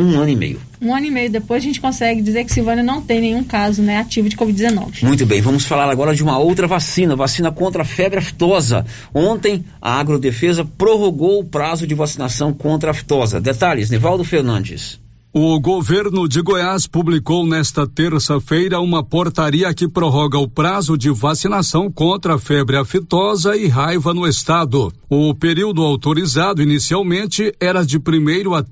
[0.00, 0.58] Um ano e meio.
[0.80, 3.82] Um ano e meio depois a gente consegue dizer que Silvânia não tem nenhum caso
[3.82, 5.02] né, ativo de Covid-19.
[5.02, 8.86] Muito bem, vamos falar agora de uma outra vacina, vacina contra a febre aftosa.
[9.12, 13.38] Ontem, a Agrodefesa prorrogou o prazo de vacinação contra a aftosa.
[13.38, 14.98] Detalhes, Nivaldo Fernandes.
[15.32, 21.88] O governo de Goiás publicou nesta terça-feira uma portaria que prorroga o prazo de vacinação
[21.88, 24.92] contra a febre aftosa e raiva no estado.
[25.08, 28.62] O período autorizado inicialmente era de 1 a